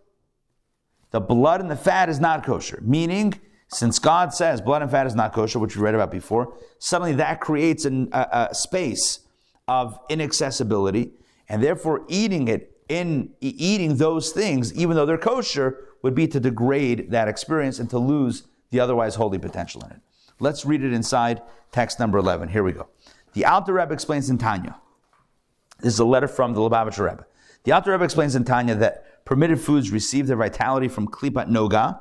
[1.17, 2.79] The blood and the fat is not kosher.
[2.83, 6.53] Meaning, since God says blood and fat is not kosher, which we read about before,
[6.79, 9.21] suddenly that creates an, a, a space
[9.67, 11.13] of inaccessibility,
[11.49, 16.39] and therefore eating it in eating those things, even though they're kosher, would be to
[16.39, 20.01] degrade that experience and to lose the otherwise holy potential in it.
[20.39, 21.41] Let's read it inside
[21.73, 22.51] text number 11.
[22.51, 22.89] Here we go.
[23.33, 24.77] The Alter Rebbe explains in Tanya.
[25.81, 27.25] This is a letter from the Lubavitcher Rebbe.
[27.65, 32.01] The Alter Rebbe explains in Tanya that permitted foods receive their vitality from klipat noga,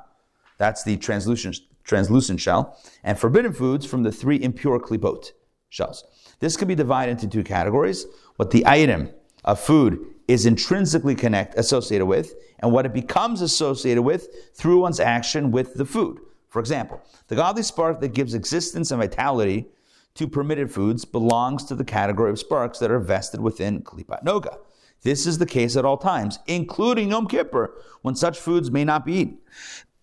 [0.57, 5.31] that's the translucent, translucent shell, and forbidden foods from the three impure klipot
[5.67, 6.05] shells.
[6.39, 8.05] This can be divided into two categories:
[8.37, 9.09] what the item
[9.43, 14.99] of food is intrinsically connect associated with, and what it becomes associated with through one's
[14.99, 16.19] action with the food.
[16.49, 19.67] For example, the godly spark that gives existence and vitality
[20.13, 24.57] to permitted foods belongs to the category of sparks that are vested within Klipat Noga.
[25.05, 29.05] This is the case at all times, including Yom Kippur, when such foods may not
[29.05, 29.37] be eaten.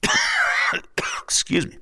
[1.24, 1.78] Excuse me.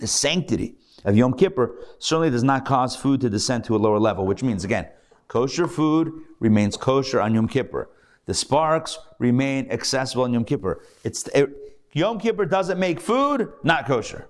[0.00, 0.74] The sanctity
[1.04, 4.42] of Yom Kippur certainly does not cause food to descend to a lower level, which
[4.42, 4.88] means, again,
[5.28, 7.88] kosher food remains kosher on Yom Kippur.
[8.26, 10.82] The sparks remain accessible on Yom Kippur.
[11.04, 11.48] It's, it,
[11.92, 14.26] Yom Kippur doesn't make food not kosher.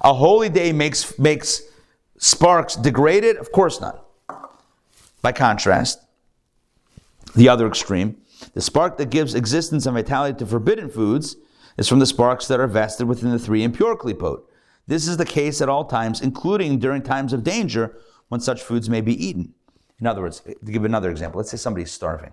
[0.00, 1.60] A holy day makes, makes
[2.16, 3.36] sparks degraded?
[3.36, 4.06] Of course not.
[5.20, 5.98] By contrast,
[7.34, 8.16] the other extreme,
[8.54, 11.36] the spark that gives existence and vitality to forbidden foods
[11.76, 14.42] is from the sparks that are vested within the three impure klipot.
[14.86, 17.96] This is the case at all times, including during times of danger
[18.28, 19.54] when such foods may be eaten.
[20.00, 22.32] In other words, to give another example, let's say somebody's starving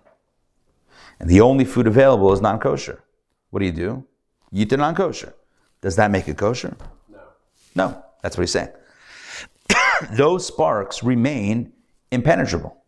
[1.19, 3.03] and the only food available is non kosher.
[3.49, 4.05] What do you do?
[4.51, 5.33] You eat the non kosher.
[5.81, 6.75] Does that make it kosher?
[7.09, 7.19] No.
[7.75, 8.69] No, that's what he's saying.
[10.11, 11.73] Those sparks remain
[12.11, 12.83] impenetrable.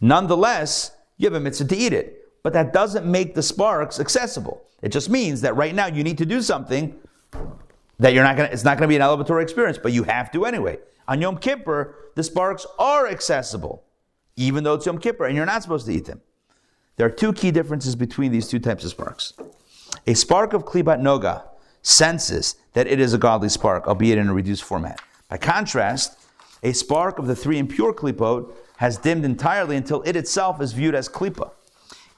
[0.00, 4.62] Nonetheless, you have a mitzvah to eat it, but that doesn't make the sparks accessible.
[4.80, 6.98] It just means that right now you need to do something
[7.98, 10.46] that you're not gonna, it's not gonna be an elevatory experience, but you have to
[10.46, 10.78] anyway.
[11.08, 13.84] On Yom Kippur, the sparks are accessible,
[14.36, 16.22] even though it's Yom Kippur, and you're not supposed to eat them.
[16.96, 19.34] There are two key differences between these two types of sparks.
[20.06, 21.42] A spark of Klipat Noga
[21.82, 25.02] senses that it is a godly spark, albeit in a reduced format.
[25.28, 26.18] By contrast,
[26.62, 30.94] a spark of the three impure klipot has dimmed entirely until it itself is viewed
[30.94, 31.52] as klipa.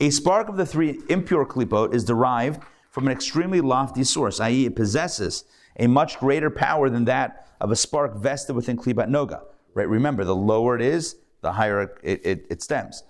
[0.00, 4.66] A spark of the three impure klipot is derived from an extremely lofty source, i.e.,
[4.66, 5.44] it possesses
[5.78, 9.42] a much greater power than that of a spark vested within klipat noga.
[9.74, 9.88] Right?
[9.88, 13.02] Remember, the lower it is, the higher it, it, it stems.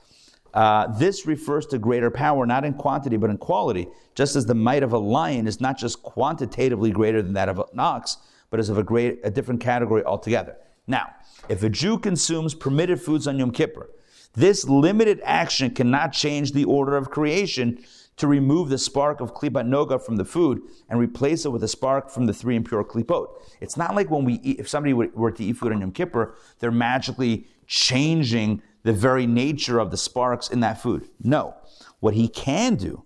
[0.54, 4.54] Uh, this refers to greater power, not in quantity, but in quality, just as the
[4.54, 8.18] might of a lion is not just quantitatively greater than that of an ox,
[8.50, 10.56] but is of a, great, a different category altogether.
[10.92, 11.14] Now,
[11.48, 13.88] if a Jew consumes permitted foods on Yom Kippur,
[14.34, 17.82] this limited action cannot change the order of creation
[18.18, 21.68] to remove the spark of klipat noga from the food and replace it with a
[21.68, 23.28] spark from the three impure klipot.
[23.62, 26.34] It's not like when we eat, if somebody were to eat food on Yom Kippur,
[26.58, 31.08] they're magically changing the very nature of the sparks in that food.
[31.22, 31.54] No.
[32.00, 33.04] What he can do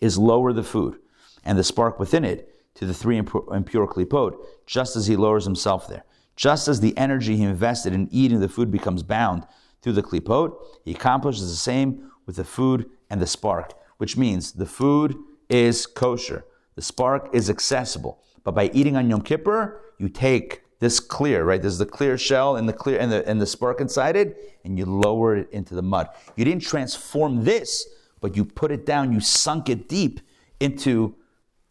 [0.00, 1.00] is lower the food
[1.44, 5.88] and the spark within it to the three impure klipot, just as he lowers himself
[5.88, 6.04] there.
[6.36, 9.46] Just as the energy he invested in eating the food becomes bound
[9.82, 10.54] through the klipot,
[10.84, 15.16] he accomplishes the same with the food and the spark, which means the food
[15.48, 18.22] is kosher, the spark is accessible.
[18.44, 21.60] But by eating on Yom Kippur, you take this clear, right?
[21.60, 24.76] There's the clear shell and the clear and the and the spark inside it, and
[24.76, 26.08] you lower it into the mud.
[26.34, 27.86] You didn't transform this,
[28.20, 30.20] but you put it down, you sunk it deep
[30.58, 31.14] into,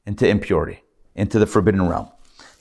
[0.05, 0.83] into impurity,
[1.15, 2.09] into the forbidden realm.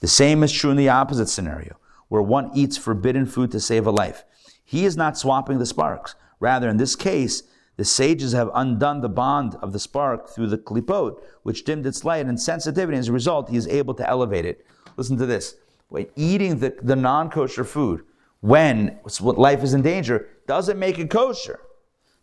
[0.01, 1.77] The same is true in the opposite scenario,
[2.11, 4.25] where one eats forbidden food to save a life.
[4.63, 6.15] He is not swapping the sparks.
[6.39, 7.45] Rather, in this case,
[7.77, 12.05] the sages have undone the bond of the spark through the klipot, which dimmed its
[12.05, 12.99] light and sensitivity.
[12.99, 14.67] As a result, he is able to elevate it.
[14.99, 15.55] Listen to this
[15.91, 18.05] when eating the, the non-kosher food
[18.41, 21.61] when life is in danger doesn't make it kosher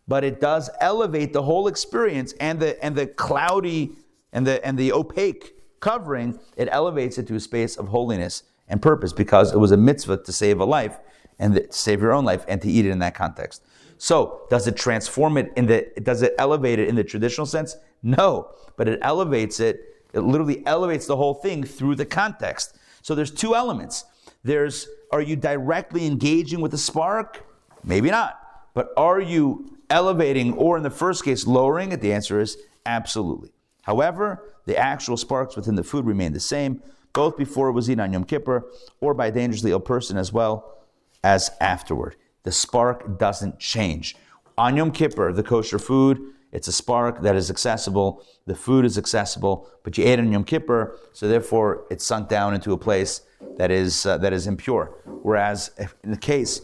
[0.08, 3.92] but it does elevate the whole experience and the and the cloudy
[4.32, 8.82] and the and the opaque covering it elevates it to a space of holiness and
[8.82, 10.98] purpose because it was a mitzvah to save a life
[11.38, 13.62] and to save your own life and to eat it in that context
[13.96, 17.76] so does it transform it in the does it elevate it in the traditional sense
[18.02, 19.80] no but it elevates it
[20.12, 24.04] it literally elevates the whole thing through the context so there's two elements.
[24.44, 27.42] There's are you directly engaging with the spark?
[27.82, 28.38] Maybe not.
[28.74, 32.02] But are you elevating or in the first case lowering it?
[32.02, 33.50] The answer is absolutely.
[33.82, 36.82] However, the actual sparks within the food remain the same,
[37.12, 38.66] both before it was eaten on Yom Kippur
[39.00, 40.78] or by a dangerously ill person as well
[41.22, 42.16] as afterward.
[42.44, 44.16] The spark doesn't change.
[44.56, 46.18] On Yom Kippur, the kosher food,
[46.50, 48.24] it's a spark that is accessible.
[48.46, 52.54] The food is accessible, but you ate on Yom Kippur, so therefore it's sunk down
[52.54, 53.20] into a place
[53.56, 54.94] that is uh, that is impure.
[55.22, 55.70] Whereas
[56.02, 56.62] in the case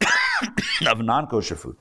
[0.86, 1.76] of non-kosher food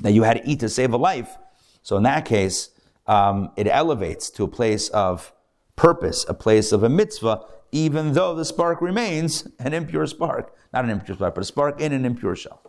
[0.00, 1.36] that you had to eat to save a life,
[1.82, 2.70] so in that case
[3.06, 5.32] um, it elevates to a place of
[5.76, 10.54] purpose, a place of a mitzvah, even though the spark remains an impure spark.
[10.72, 12.62] Not an impure spark, but a spark in an impure shell.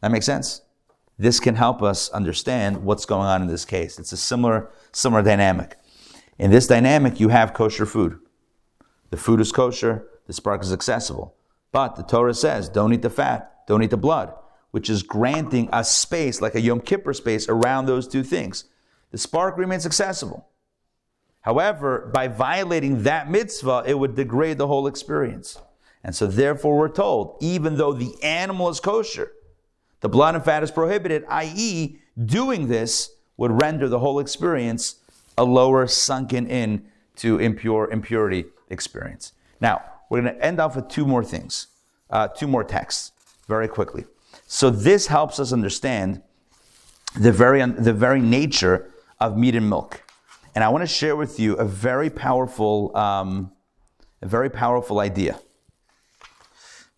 [0.00, 0.62] That makes sense?
[1.18, 3.98] This can help us understand what's going on in this case.
[3.98, 5.76] It's a similar, similar dynamic.
[6.38, 8.18] In this dynamic, you have kosher food.
[9.10, 11.36] The food is kosher, the spark is accessible.
[11.70, 14.34] But the Torah says, don't eat the fat, don't eat the blood,
[14.72, 18.64] which is granting a space, like a Yom Kippur space, around those two things.
[19.12, 20.48] The spark remains accessible.
[21.44, 25.60] However, by violating that mitzvah, it would degrade the whole experience.
[26.02, 29.30] And so, therefore, we're told, even though the animal is kosher,
[30.00, 34.96] the blood and fat is prohibited, i.e., doing this would render the whole experience
[35.36, 36.86] a lower, sunken in
[37.16, 39.32] to impure impurity experience.
[39.60, 41.66] Now, we're going to end off with two more things,
[42.08, 43.12] uh, two more texts,
[43.48, 44.04] very quickly.
[44.46, 46.22] So this helps us understand
[47.18, 48.90] the very the very nature
[49.20, 50.03] of meat and milk,
[50.54, 53.52] and I want to share with you a very powerful, um,
[54.22, 55.38] a very powerful idea.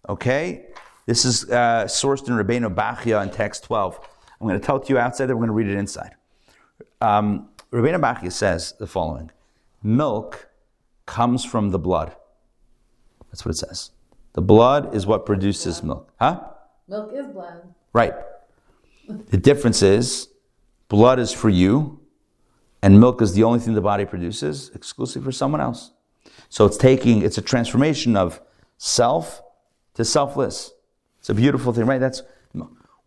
[0.09, 0.67] Okay,
[1.07, 3.99] this is uh, sourced in Rabbeinu Bachya in text 12.
[4.41, 6.15] I'm going to tell it to you outside, then we're going to read it inside.
[7.01, 9.31] Um, Rabbeinu Bachya says the following
[9.83, 10.49] Milk
[11.07, 12.15] comes from the blood.
[13.31, 13.91] That's what it says.
[14.35, 16.13] The blood is what produces milk.
[16.21, 16.41] Huh?
[16.89, 17.63] Milk is blood.
[17.93, 18.13] Right.
[19.09, 20.29] The difference is
[20.89, 22.01] blood is for you,
[22.83, 25.93] and milk is the only thing the body produces exclusively for someone else.
[26.49, 28.41] So it's taking, it's a transformation of
[28.79, 29.43] self
[29.95, 30.73] to selfless.
[31.19, 31.99] It's a beautiful thing, right?
[31.99, 32.23] That's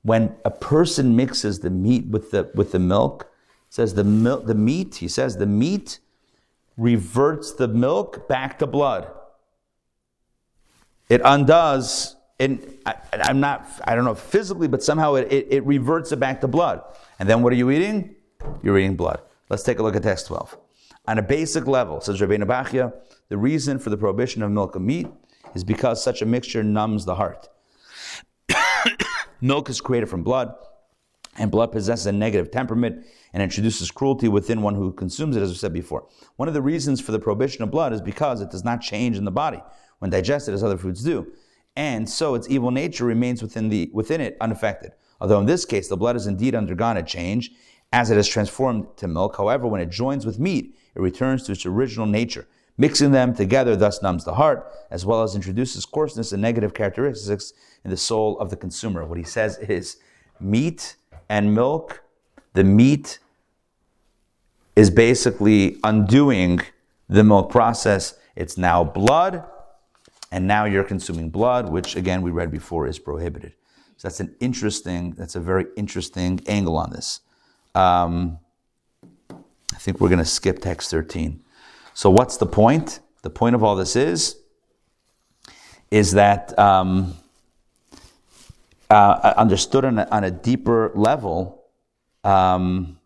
[0.02, 3.32] when a person mixes the meat with the with the milk.
[3.70, 4.96] Says the milk, the meat.
[4.96, 6.00] He says the meat
[6.76, 9.12] reverts the milk back to blood.
[11.08, 12.16] It undoes.
[12.40, 13.68] And I, am not.
[13.84, 16.82] I don't know physically, but somehow it, it, it reverts it back to blood.
[17.20, 18.16] And then what are you eating?
[18.64, 19.20] You're eating blood.
[19.50, 20.58] Let's take a look at text 12.
[21.08, 22.94] On a basic level, says Rabbeinu Bachya,
[23.30, 25.08] the reason for the prohibition of milk and meat
[25.56, 27.50] is because such a mixture numbs the heart.
[29.42, 30.54] Milk is created from blood,
[31.38, 35.50] and blood possesses a negative temperament and introduces cruelty within one who consumes it, as
[35.50, 36.08] we said before.
[36.36, 39.18] One of the reasons for the prohibition of blood is because it does not change
[39.18, 39.64] in the body
[39.98, 41.32] when digested as other foods do.
[41.76, 44.92] And so its evil nature remains within, the, within it unaffected.
[45.22, 47.52] Although in this case, the blood has indeed undergone a change
[47.92, 49.38] as it is transformed to milk.
[49.38, 52.48] However, when it joins with meat, it returns to its original nature.
[52.78, 57.52] Mixing them together thus numbs the heart, as well as introduces coarseness and negative characteristics
[57.84, 59.06] in the soul of the consumer.
[59.06, 59.98] What he says is
[60.40, 60.96] meat
[61.28, 62.04] and milk,
[62.54, 63.20] the meat
[64.76, 66.62] is basically undoing
[67.10, 68.18] the milk process.
[68.36, 69.44] It's now blood,
[70.32, 73.56] and now you're consuming blood, which again we read before is prohibited.
[73.98, 77.20] So that's an interesting, that's a very interesting angle on this.
[77.76, 78.40] Um,
[79.30, 81.42] I think we're going to skip text 13.
[81.94, 83.00] So what's the point?
[83.22, 84.38] The point of all this is,
[85.92, 87.16] is that um,
[88.90, 91.64] uh, understood on a, on a, deeper level,
[92.24, 92.98] um,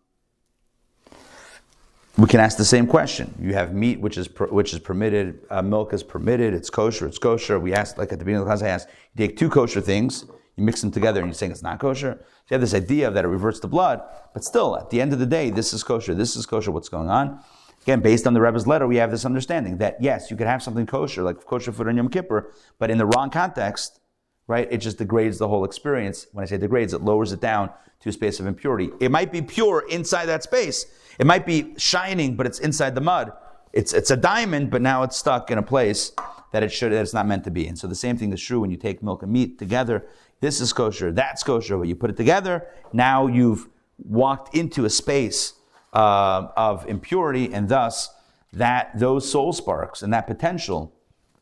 [2.16, 3.34] we can ask the same question.
[3.40, 7.06] You have meat, which is per, which is permitted, uh, milk is permitted, it's kosher,
[7.06, 7.58] it's kosher.
[7.58, 9.80] We asked, like at the beginning of the class, I asked, you take two kosher
[9.80, 10.24] things,
[10.56, 12.18] you mix them together, and you're saying it's not kosher.
[12.20, 14.02] So you have this idea that it reverts to blood,
[14.32, 16.70] but still, at the end of the day, this is kosher, this is kosher.
[16.70, 17.40] What's going on?
[17.82, 20.62] Again, based on the Rebbe's letter, we have this understanding that yes, you could have
[20.62, 24.00] something kosher, like kosher food on Yom Kippur, but in the wrong context,
[24.46, 24.68] right?
[24.70, 26.26] It just degrades the whole experience.
[26.32, 28.90] When I say degrades, it lowers it down to a space of impurity.
[29.00, 30.86] It might be pure inside that space.
[31.18, 33.32] It might be shining, but it's inside the mud.
[33.72, 36.12] It's, it's a diamond, but now it's stuck in a place
[36.52, 37.66] that it should, that it's not meant to be.
[37.66, 40.06] And so the same thing is true when you take milk and meat together.
[40.44, 41.78] This is kosher, that's kosher.
[41.78, 43.66] But you put it together, now you've
[43.96, 45.54] walked into a space
[45.94, 48.10] uh, of impurity, and thus
[48.52, 50.92] that those soul sparks and that potential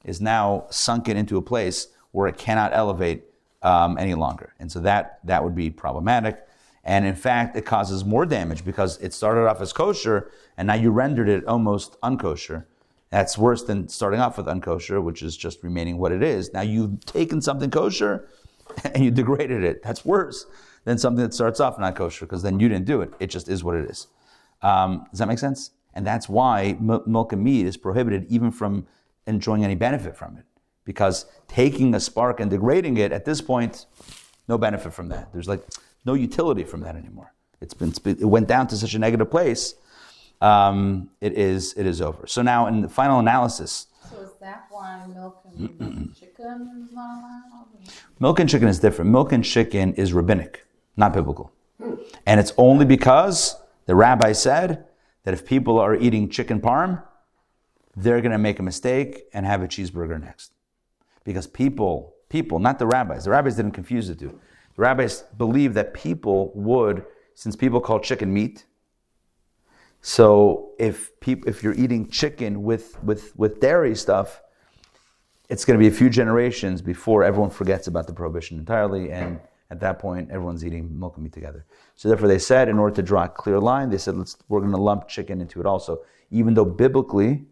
[0.05, 3.24] is now sunken into a place where it cannot elevate
[3.62, 4.55] um, any longer.
[4.61, 6.46] And so that, that would be problematic.
[6.84, 10.74] And in fact, it causes more damage because it started off as kosher and now
[10.74, 12.66] you rendered it almost unkosher.
[13.11, 16.53] That's worse than starting off with unkosher, which is just remaining what it is.
[16.53, 18.28] Now you've taken something kosher
[18.84, 19.82] and you degraded it.
[19.82, 20.46] That's worse
[20.84, 23.12] than something that starts off not kosher because then you didn't do it.
[23.20, 24.08] It just is what it is.
[24.62, 25.70] Um, does that make sense?
[25.94, 28.86] And that's why milk and meat is prohibited even from
[29.26, 30.44] enjoying any benefit from it
[30.84, 33.86] because taking a spark and degrading it at this point,
[34.48, 35.32] no benefit from that.
[35.32, 35.62] There's like
[36.04, 37.32] no utility from that anymore.
[37.60, 39.74] It's been it went down to such a negative place.
[40.40, 42.26] Um, it is it is over.
[42.26, 43.86] So now in the final analysis.
[44.43, 47.68] That why milk and chicken is not allowed?
[48.18, 49.12] Milk and chicken is different.
[49.12, 50.66] Milk and chicken is rabbinic,
[50.97, 51.95] not biblical, hmm.
[52.26, 53.55] and it's only because
[53.86, 54.84] the rabbi said
[55.22, 57.05] that if people are eating chicken parm,
[57.95, 60.55] they're going to make a mistake and have a cheeseburger next.
[61.22, 64.40] Because people, people, not the rabbis, the rabbis didn't confuse the two.
[64.74, 67.05] The rabbis believed that people would,
[67.36, 68.64] since people call chicken meat,
[70.03, 74.42] so if peop, if you're eating chicken with, with, with dairy stuff,
[75.48, 79.40] it's going to be a few generations before everyone forgets about the prohibition entirely, and
[79.70, 81.64] at that point, everyone's eating milk and meat together.
[81.94, 84.61] So therefore, they said, in order to draw a clear line, they said, let's we're
[84.61, 87.44] going to lump chicken into it also, even though biblically,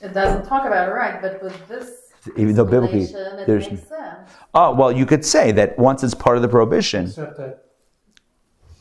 [0.00, 3.88] It doesn't talk about it right, but with this Even though biblically, it there's- makes
[3.88, 4.30] sense.
[4.54, 7.64] oh well, you could say that once it's part of the prohibition, Except that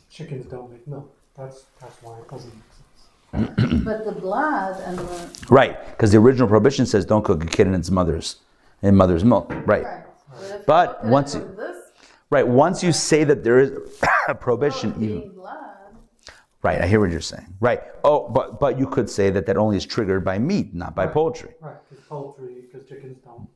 [0.10, 1.15] chickens don't make milk.
[1.38, 3.84] That's, that's why it doesn't make sense.
[3.84, 5.86] But the blood and the right?
[5.90, 8.38] Because the original prohibition says don't cook a kid in its mother's
[8.82, 9.84] in mother's milk, right?
[9.84, 10.04] right.
[10.66, 11.76] But, But you look at it once you- this
[12.32, 12.48] Right.
[12.48, 13.72] Once you say that there is
[14.28, 15.96] a prohibition, not even blood,
[16.64, 17.46] right, I hear what you're saying.
[17.60, 17.82] Right.
[18.04, 21.06] Oh, but but you could say that that only is triggered by meat, not by
[21.06, 21.14] Right.
[21.14, 21.54] poultry.
[21.62, 23.48] Right, because poultry, because chickens don't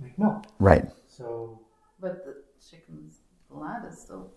[0.00, 0.44] make milk.
[0.58, 0.84] Right.
[1.06, 1.60] So,
[2.00, 4.30] but the chicken's blood is still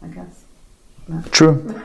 [0.00, 0.44] I guess.
[1.30, 1.82] True.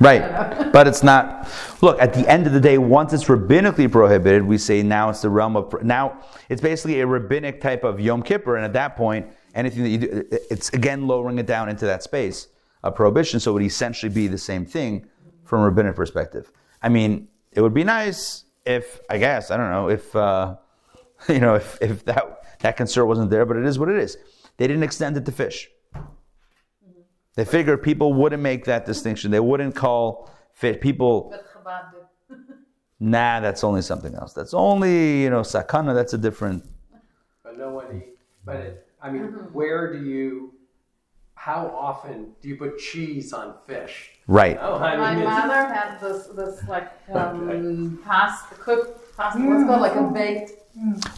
[0.00, 0.70] Right.
[0.72, 1.48] But it's not.
[1.80, 5.22] Look, at the end of the day, once it's rabbinically prohibited, we say now it's
[5.22, 5.82] the realm of.
[5.82, 9.88] Now it's basically a rabbinic type of Yom Kippur, and at that point, anything that
[9.88, 12.48] you do, it's again lowering it down into that space
[12.82, 13.40] of prohibition.
[13.40, 15.06] So it would essentially be the same thing
[15.44, 16.52] from a rabbinic perspective.
[16.82, 20.56] I mean, it would be nice if, I guess, I don't know, if, uh,
[21.28, 24.18] you know, if, if that, that concern wasn't there, but it is what it is.
[24.58, 25.68] They didn't extend it to fish.
[27.36, 29.30] They figured people wouldn't make that distinction.
[29.30, 31.28] They wouldn't call fish people.
[31.30, 32.38] But Chabad did.
[32.98, 34.32] Nah, that's only something else.
[34.32, 35.94] That's only you know sakana.
[35.94, 36.64] That's a different.
[37.44, 38.16] But no one eat.
[38.42, 40.54] But it, I mean, where do you?
[41.34, 44.12] How often do you put cheese on fish?
[44.26, 44.56] Right.
[44.58, 49.42] Oh, I My mean, it's- mother had this, this like um, pasta, cooked pasta.
[49.42, 50.52] What's called like a baked.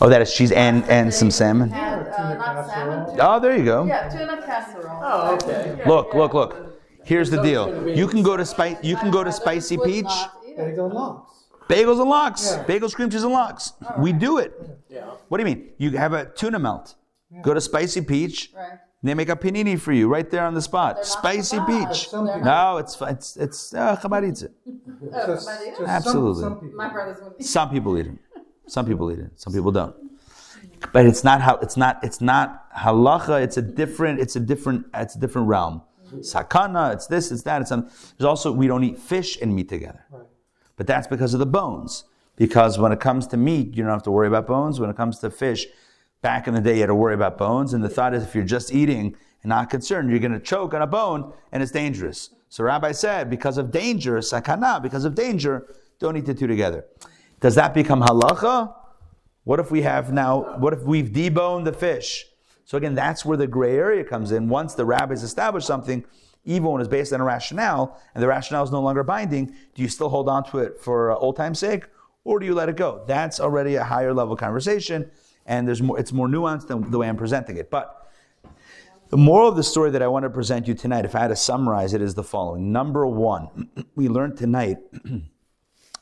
[0.01, 1.71] Oh, that is cheese and and some salmon.
[1.71, 3.17] Had, uh, not salmon.
[3.21, 3.85] Oh, there you go.
[3.85, 5.01] yeah, tuna casserole.
[5.03, 5.75] Oh, okay.
[5.79, 6.19] Yeah, Look, yeah.
[6.21, 6.81] look, look.
[7.05, 7.89] Here's the deal.
[7.89, 8.77] You can go to spice.
[8.83, 10.05] You can go to My mother spicy would peach.
[10.05, 10.57] not eat it.
[10.59, 11.33] bagel lox.
[11.69, 12.35] Bagels and lox.
[12.55, 12.65] Yeah.
[12.65, 13.73] Bagels, cream cheese, and lox.
[13.99, 14.53] We do it.
[14.89, 15.05] Yeah.
[15.29, 15.71] What do you mean?
[15.79, 16.95] You have a tuna melt.
[17.43, 18.53] Go to spicy peach.
[18.57, 18.79] Right.
[19.03, 21.05] They make a panini for you right there on the spot.
[21.07, 21.89] Spicy Chabad.
[21.89, 22.09] peach.
[22.09, 24.51] Some They're people- not- No, it's it's it's uh, Chabad it.
[25.15, 25.67] Oh, Just- but it is.
[25.69, 26.43] just some- Absolutely.
[26.43, 26.77] some people.
[26.77, 27.45] My brothers eat.
[27.47, 28.19] Some people eat it.
[28.69, 29.33] Some people eat it.
[29.37, 29.95] Some people don't.
[30.93, 33.43] But it's not how it's not it's not halacha.
[33.43, 35.83] It's a different it's a different it's a different realm.
[36.17, 36.95] Sakana.
[36.95, 37.31] It's this.
[37.31, 37.61] It's that.
[37.61, 40.05] It's some, there's also we don't eat fish and meat together.
[40.77, 42.05] But that's because of the bones.
[42.37, 44.79] Because when it comes to meat, you don't have to worry about bones.
[44.79, 45.67] When it comes to fish,
[46.23, 47.75] back in the day, you had to worry about bones.
[47.75, 50.75] And the thought is if you're just eating and not concerned, you're going to choke
[50.75, 52.31] on a bone and it's dangerous.
[52.49, 55.67] So Rabbi said, because of danger, sakana, because of danger,
[55.99, 56.85] don't eat the two together.
[57.41, 58.75] Does that become halacha?
[59.45, 62.27] What if we have now, what if we've deboned the fish?
[62.65, 64.49] So again, that's where the gray area comes in.
[64.49, 66.05] Once the rabbis establish something,
[66.45, 69.83] even when it's based on a rationale, and the rationale is no longer binding, do
[69.83, 71.85] you still hold on to it for uh, old time's sake,
[72.25, 73.05] or do you let it go?
[73.07, 75.11] That's already a higher level conversation,
[75.47, 75.99] and there's more.
[75.99, 77.71] It's more nuanced than the way I'm presenting it.
[77.71, 78.07] But
[79.09, 81.29] the moral of the story that I want to present you tonight, if I had
[81.29, 82.71] to summarize it, is the following.
[82.73, 84.79] Number one, we learned tonight,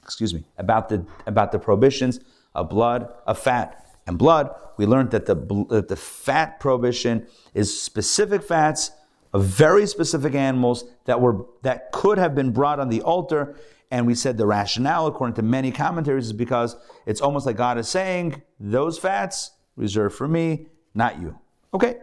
[0.07, 2.21] excuse me, about the about the prohibitions
[2.55, 4.55] of blood, of fat and blood.
[4.77, 5.35] We learned that the
[5.69, 8.93] that the fat prohibition is specific fats
[9.33, 13.57] of very specific animals that were that could have been brought on the altar.
[13.91, 17.79] And we said the rationale, according to many commentaries, is because it's almost like God
[17.79, 21.39] is saying, those fats reserved for me, not you.
[21.73, 21.97] Okay.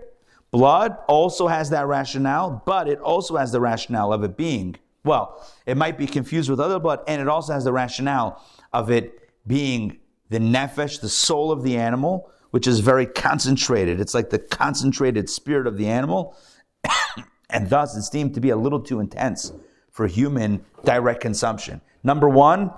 [0.52, 5.46] Blood also has that rationale, but it also has the rationale of it being, well,
[5.66, 8.42] it might be confused with other blood, and it also has the rationale
[8.72, 10.00] of it being
[10.30, 14.00] the nefesh, the soul of the animal, which is very concentrated.
[14.00, 16.38] It's like the concentrated spirit of the animal,
[17.50, 19.52] and thus it's deemed to be a little too intense
[19.92, 21.82] for human direct consumption.
[22.04, 22.72] Number one,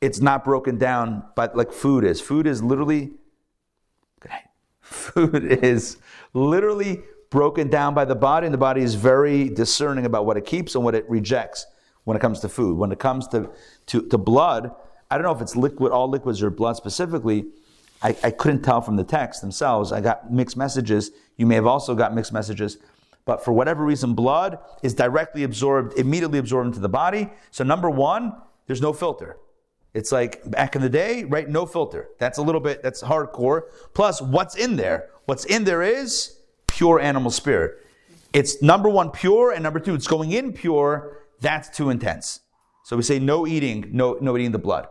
[0.00, 2.20] it's not broken down, but like food is.
[2.20, 3.12] Food is literally.
[4.80, 5.96] Food is
[6.32, 7.02] literally
[7.36, 10.74] broken down by the body, and the body is very discerning about what it keeps
[10.74, 11.66] and what it rejects
[12.04, 12.78] when it comes to food.
[12.78, 13.50] When it comes to,
[13.88, 14.74] to, to blood,
[15.10, 17.44] I don't know if it's liquid, all liquids or blood specifically.
[18.00, 19.92] I, I couldn't tell from the text themselves.
[19.92, 21.10] I got mixed messages.
[21.36, 22.78] You may have also got mixed messages.
[23.26, 27.28] But for whatever reason, blood is directly absorbed, immediately absorbed into the body.
[27.50, 28.32] So, number one,
[28.66, 29.36] there's no filter.
[29.92, 31.46] It's like back in the day, right?
[31.46, 32.08] No filter.
[32.18, 33.64] That's a little bit, that's hardcore.
[33.92, 35.10] Plus, what's in there?
[35.26, 36.35] What's in there is
[36.76, 37.86] pure animal spirit.
[38.34, 41.22] It's number one, pure, and number two, it's going in pure.
[41.40, 42.40] That's too intense.
[42.84, 44.86] So we say no eating, no, no eating the blood.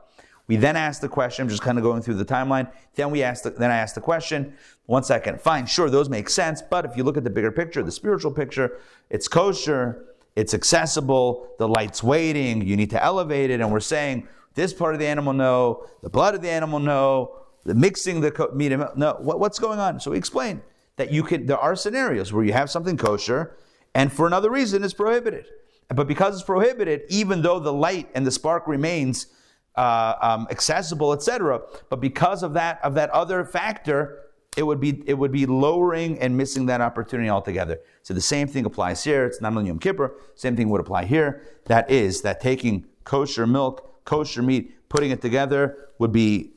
[0.48, 2.72] We then ask the question, I'm just kind of going through the timeline.
[2.96, 4.56] Then we ask the, then I ask the question,
[4.88, 7.84] one second, fine, sure, those make sense, but if you look at the bigger picture,
[7.84, 8.80] the spiritual picture,
[9.12, 10.06] it's kosher,
[10.36, 14.96] it's accessible, the light's waiting, you need to elevate it, and we're saying this part
[14.96, 18.72] of the animal no, the blood of the animal no, the mixing the co- meat
[18.96, 20.00] no, what, what's going on?
[20.00, 20.62] So we explain
[20.98, 23.56] that you could, there are scenarios where you have something kosher
[23.96, 25.48] and for another reason it's prohibited.
[25.94, 29.28] But because it's prohibited, even though the light and the spark remains
[29.76, 34.24] uh, um, accessible, etc., but because of that of that other factor,
[34.58, 37.80] it would be it would be lowering and missing that opportunity altogether.
[38.02, 39.26] So the same thing applies here.
[39.26, 40.16] It's not only Yom Kippur.
[40.36, 41.44] Same thing would apply here.
[41.66, 46.55] That is that taking kosher milk, kosher meat, putting it together would be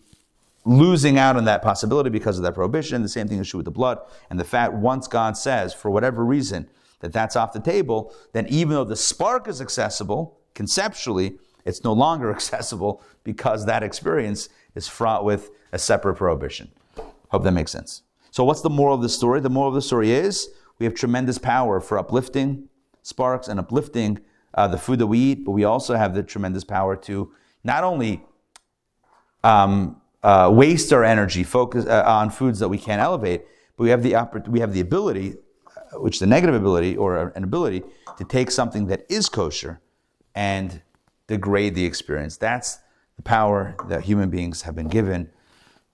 [0.69, 3.01] losing out on that possibility because of that prohibition.
[3.01, 3.99] The same thing is true with the blood
[4.29, 4.75] and the fat.
[4.75, 6.69] Once God says, for whatever reason,
[7.01, 11.93] that that's off the table, then even though the spark is accessible conceptually, it's no
[11.95, 16.71] longer accessible because that experience is fraught with a separate prohibition.
[17.31, 18.03] Hope that makes sense.
[18.31, 19.41] So, what's the moral of the story?
[19.41, 22.69] The moral of the story is we have tremendous power for uplifting
[23.03, 24.21] sparks and uplifting
[24.53, 27.33] uh, the food that we eat, but we also have the tremendous power to
[27.64, 28.23] not only
[29.45, 33.43] um, uh, waste our energy focus uh, on foods that we can't elevate,
[33.77, 37.33] but we have the oppor- we have the ability, uh, which the negative ability or
[37.37, 37.83] an ability
[38.16, 39.81] to take something that is kosher
[40.35, 40.83] and
[41.29, 42.37] degrade the experience.
[42.37, 42.79] That's
[43.16, 45.31] the power that human beings have been given.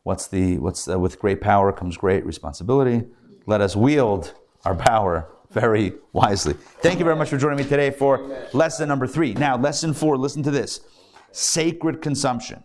[0.04, 3.06] What's the what's uh, with great power comes great responsibility.
[3.46, 6.54] Let us wield our power very wisely.
[6.54, 9.34] Thank you very much for joining me today for lesson number three.
[9.34, 10.16] Now, lesson four.
[10.16, 10.80] Listen to this:
[11.32, 12.62] sacred consumption.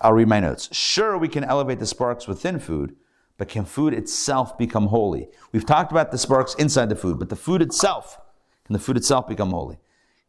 [0.00, 0.68] I'll read my notes.
[0.74, 2.96] Sure, we can elevate the sparks within food,
[3.36, 5.28] but can food itself become holy?
[5.52, 8.18] We've talked about the sparks inside the food, but the food itself,
[8.64, 9.78] can the food itself become holy?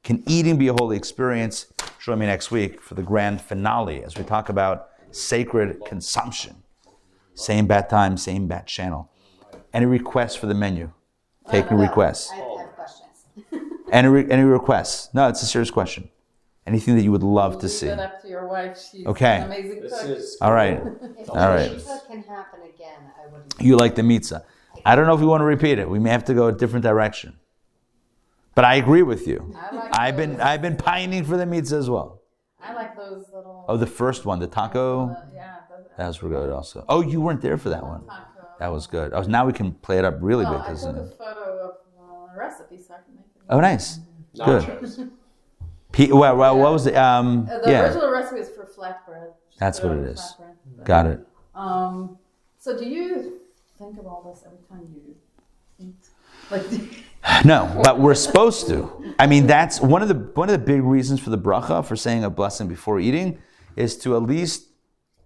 [0.03, 1.67] Can eating be a holy experience?
[1.99, 6.63] Join me next week for the grand finale as we talk about sacred consumption.
[7.33, 9.09] Same bat time, same bat channel.
[9.73, 10.91] Any requests for the menu?
[11.49, 12.31] Taking requests.
[12.31, 13.25] I have questions.
[13.91, 15.13] Any, re- any requests?
[15.13, 16.09] No, it's a serious question.
[16.67, 17.87] Anything that you would love to see?
[17.87, 18.77] it up to your wife.
[18.77, 19.37] She's Okay.
[19.37, 20.09] an amazing This cook.
[20.09, 20.81] is All right.
[21.19, 21.71] If All right.
[21.71, 23.59] pizza can happen again, I wouldn't.
[23.61, 24.45] You like the pizza.
[24.85, 25.89] I don't know if we want to repeat it.
[25.89, 27.37] We may have to go a different direction.
[28.53, 29.55] But I agree with you.
[29.55, 32.21] I like I've been those- I've been pining for the pizza as well.
[32.63, 33.65] I like those little.
[33.67, 35.09] Oh, the first one, the taco.
[35.11, 36.85] uh, yeah, those, That was good also.
[36.89, 38.01] Oh, you weren't there for that one.
[38.01, 38.47] taco.
[38.59, 39.13] That was good.
[39.13, 40.61] Oh, now we can play it up really Well, big.
[40.63, 43.41] I 'cause, took a photo of uh, a recipe so I can make it.
[43.49, 43.99] oh, nice.
[44.45, 44.63] Good.
[44.63, 45.09] nachos.
[45.91, 46.95] P- well, well, what was it?
[46.95, 49.33] Um, the yeah, original recipe is for flatbread.
[49.57, 50.19] That's what it is.
[50.19, 50.85] flatbread.
[50.85, 51.19] got it.
[51.53, 52.17] Um,
[52.59, 53.39] so do you
[53.77, 55.15] think of all this every time you
[55.79, 55.95] eat?
[56.49, 56.63] Like,
[57.45, 59.13] No, but we're supposed to.
[59.19, 61.95] I mean, that's one of the one of the big reasons for the bracha for
[61.95, 63.39] saying a blessing before eating
[63.75, 64.67] is to at least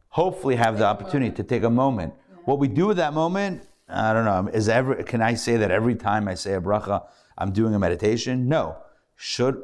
[0.10, 2.14] hopefully have the opportunity to take a moment.
[2.46, 4.52] What we do with that moment, I don't know.
[4.52, 7.06] Is ever can I say that every time I say a bracha,
[7.38, 8.48] I'm doing a meditation?
[8.48, 8.78] No.
[9.16, 9.62] Should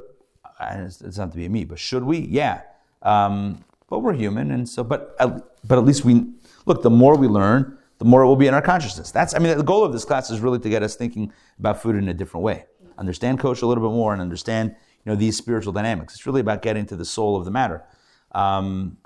[0.62, 2.20] it's, it's not to be me, but should we?
[2.20, 2.62] Yeah.
[3.02, 6.26] Um, but we're human, and so but but at least we
[6.66, 6.82] look.
[6.82, 9.12] The more we learn, the more it will be in our consciousness.
[9.12, 11.82] That's I mean the goal of this class is really to get us thinking about
[11.82, 12.66] food in a different way.
[12.98, 16.14] Understand kosher a little bit more and understand you know these spiritual dynamics.
[16.14, 17.84] It's really about getting to the soul of the matter.
[18.32, 18.98] Um,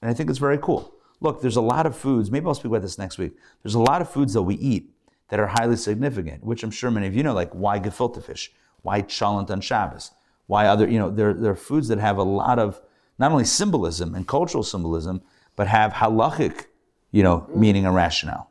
[0.00, 0.94] and I think it's very cool.
[1.20, 3.36] Look, there's a lot of foods, maybe I'll speak about this next week.
[3.62, 4.90] There's a lot of foods that we eat
[5.28, 8.52] that are highly significant, which I'm sure many of you know, like why gefilte fish,
[8.82, 10.10] why cholent on Shabbos,
[10.52, 12.78] why other, you know, there, there are foods that have a lot of
[13.18, 15.22] not only symbolism and cultural symbolism,
[15.56, 16.66] but have halachic,
[17.10, 18.50] you know, meaning and rationale.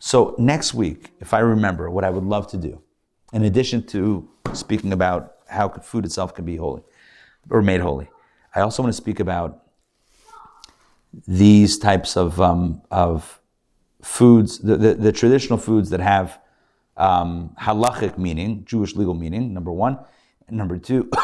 [0.00, 2.82] So next week, if I remember what I would love to do,
[3.32, 6.82] in addition to speaking about how food itself can be holy
[7.48, 8.08] or made holy,
[8.56, 9.62] I also want to speak about
[11.28, 13.40] these types of, um, of
[14.02, 16.40] foods, the, the, the traditional foods that have
[16.96, 19.96] um, halachic meaning, Jewish legal meaning, number one.
[20.48, 21.10] And number two,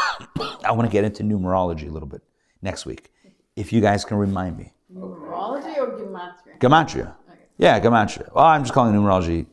[0.64, 2.22] I want to get into numerology a little bit
[2.62, 3.10] next week.
[3.56, 4.72] If you guys can remind me.
[4.94, 6.58] numerology or gematria?
[6.58, 7.14] Gematria.
[7.58, 8.32] Yeah, Gematria.
[8.34, 9.44] Well, I'm just calling it numerology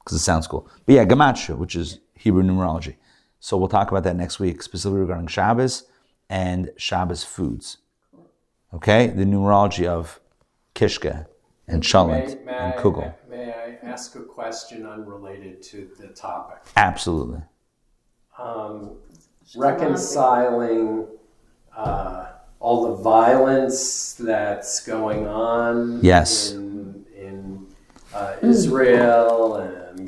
[0.00, 0.68] because it sounds cool.
[0.84, 2.96] But yeah, Gematria, which is Hebrew numerology.
[3.40, 5.84] So we'll talk about that next week, specifically regarding Shabbos
[6.28, 7.78] and Shabbos foods.
[8.74, 9.06] Okay?
[9.06, 10.20] The numerology of
[10.74, 11.26] Kishka
[11.66, 13.14] and Cholent May, may, and I, Kugel.
[13.30, 16.58] may I ask a question unrelated to the topic?
[16.76, 17.40] Absolutely.
[18.38, 18.96] Um,
[19.56, 21.06] reconciling
[21.76, 22.26] uh,
[22.60, 26.52] all the violence that's going on Yes.
[26.52, 27.66] in, in
[28.14, 30.06] uh, Israel and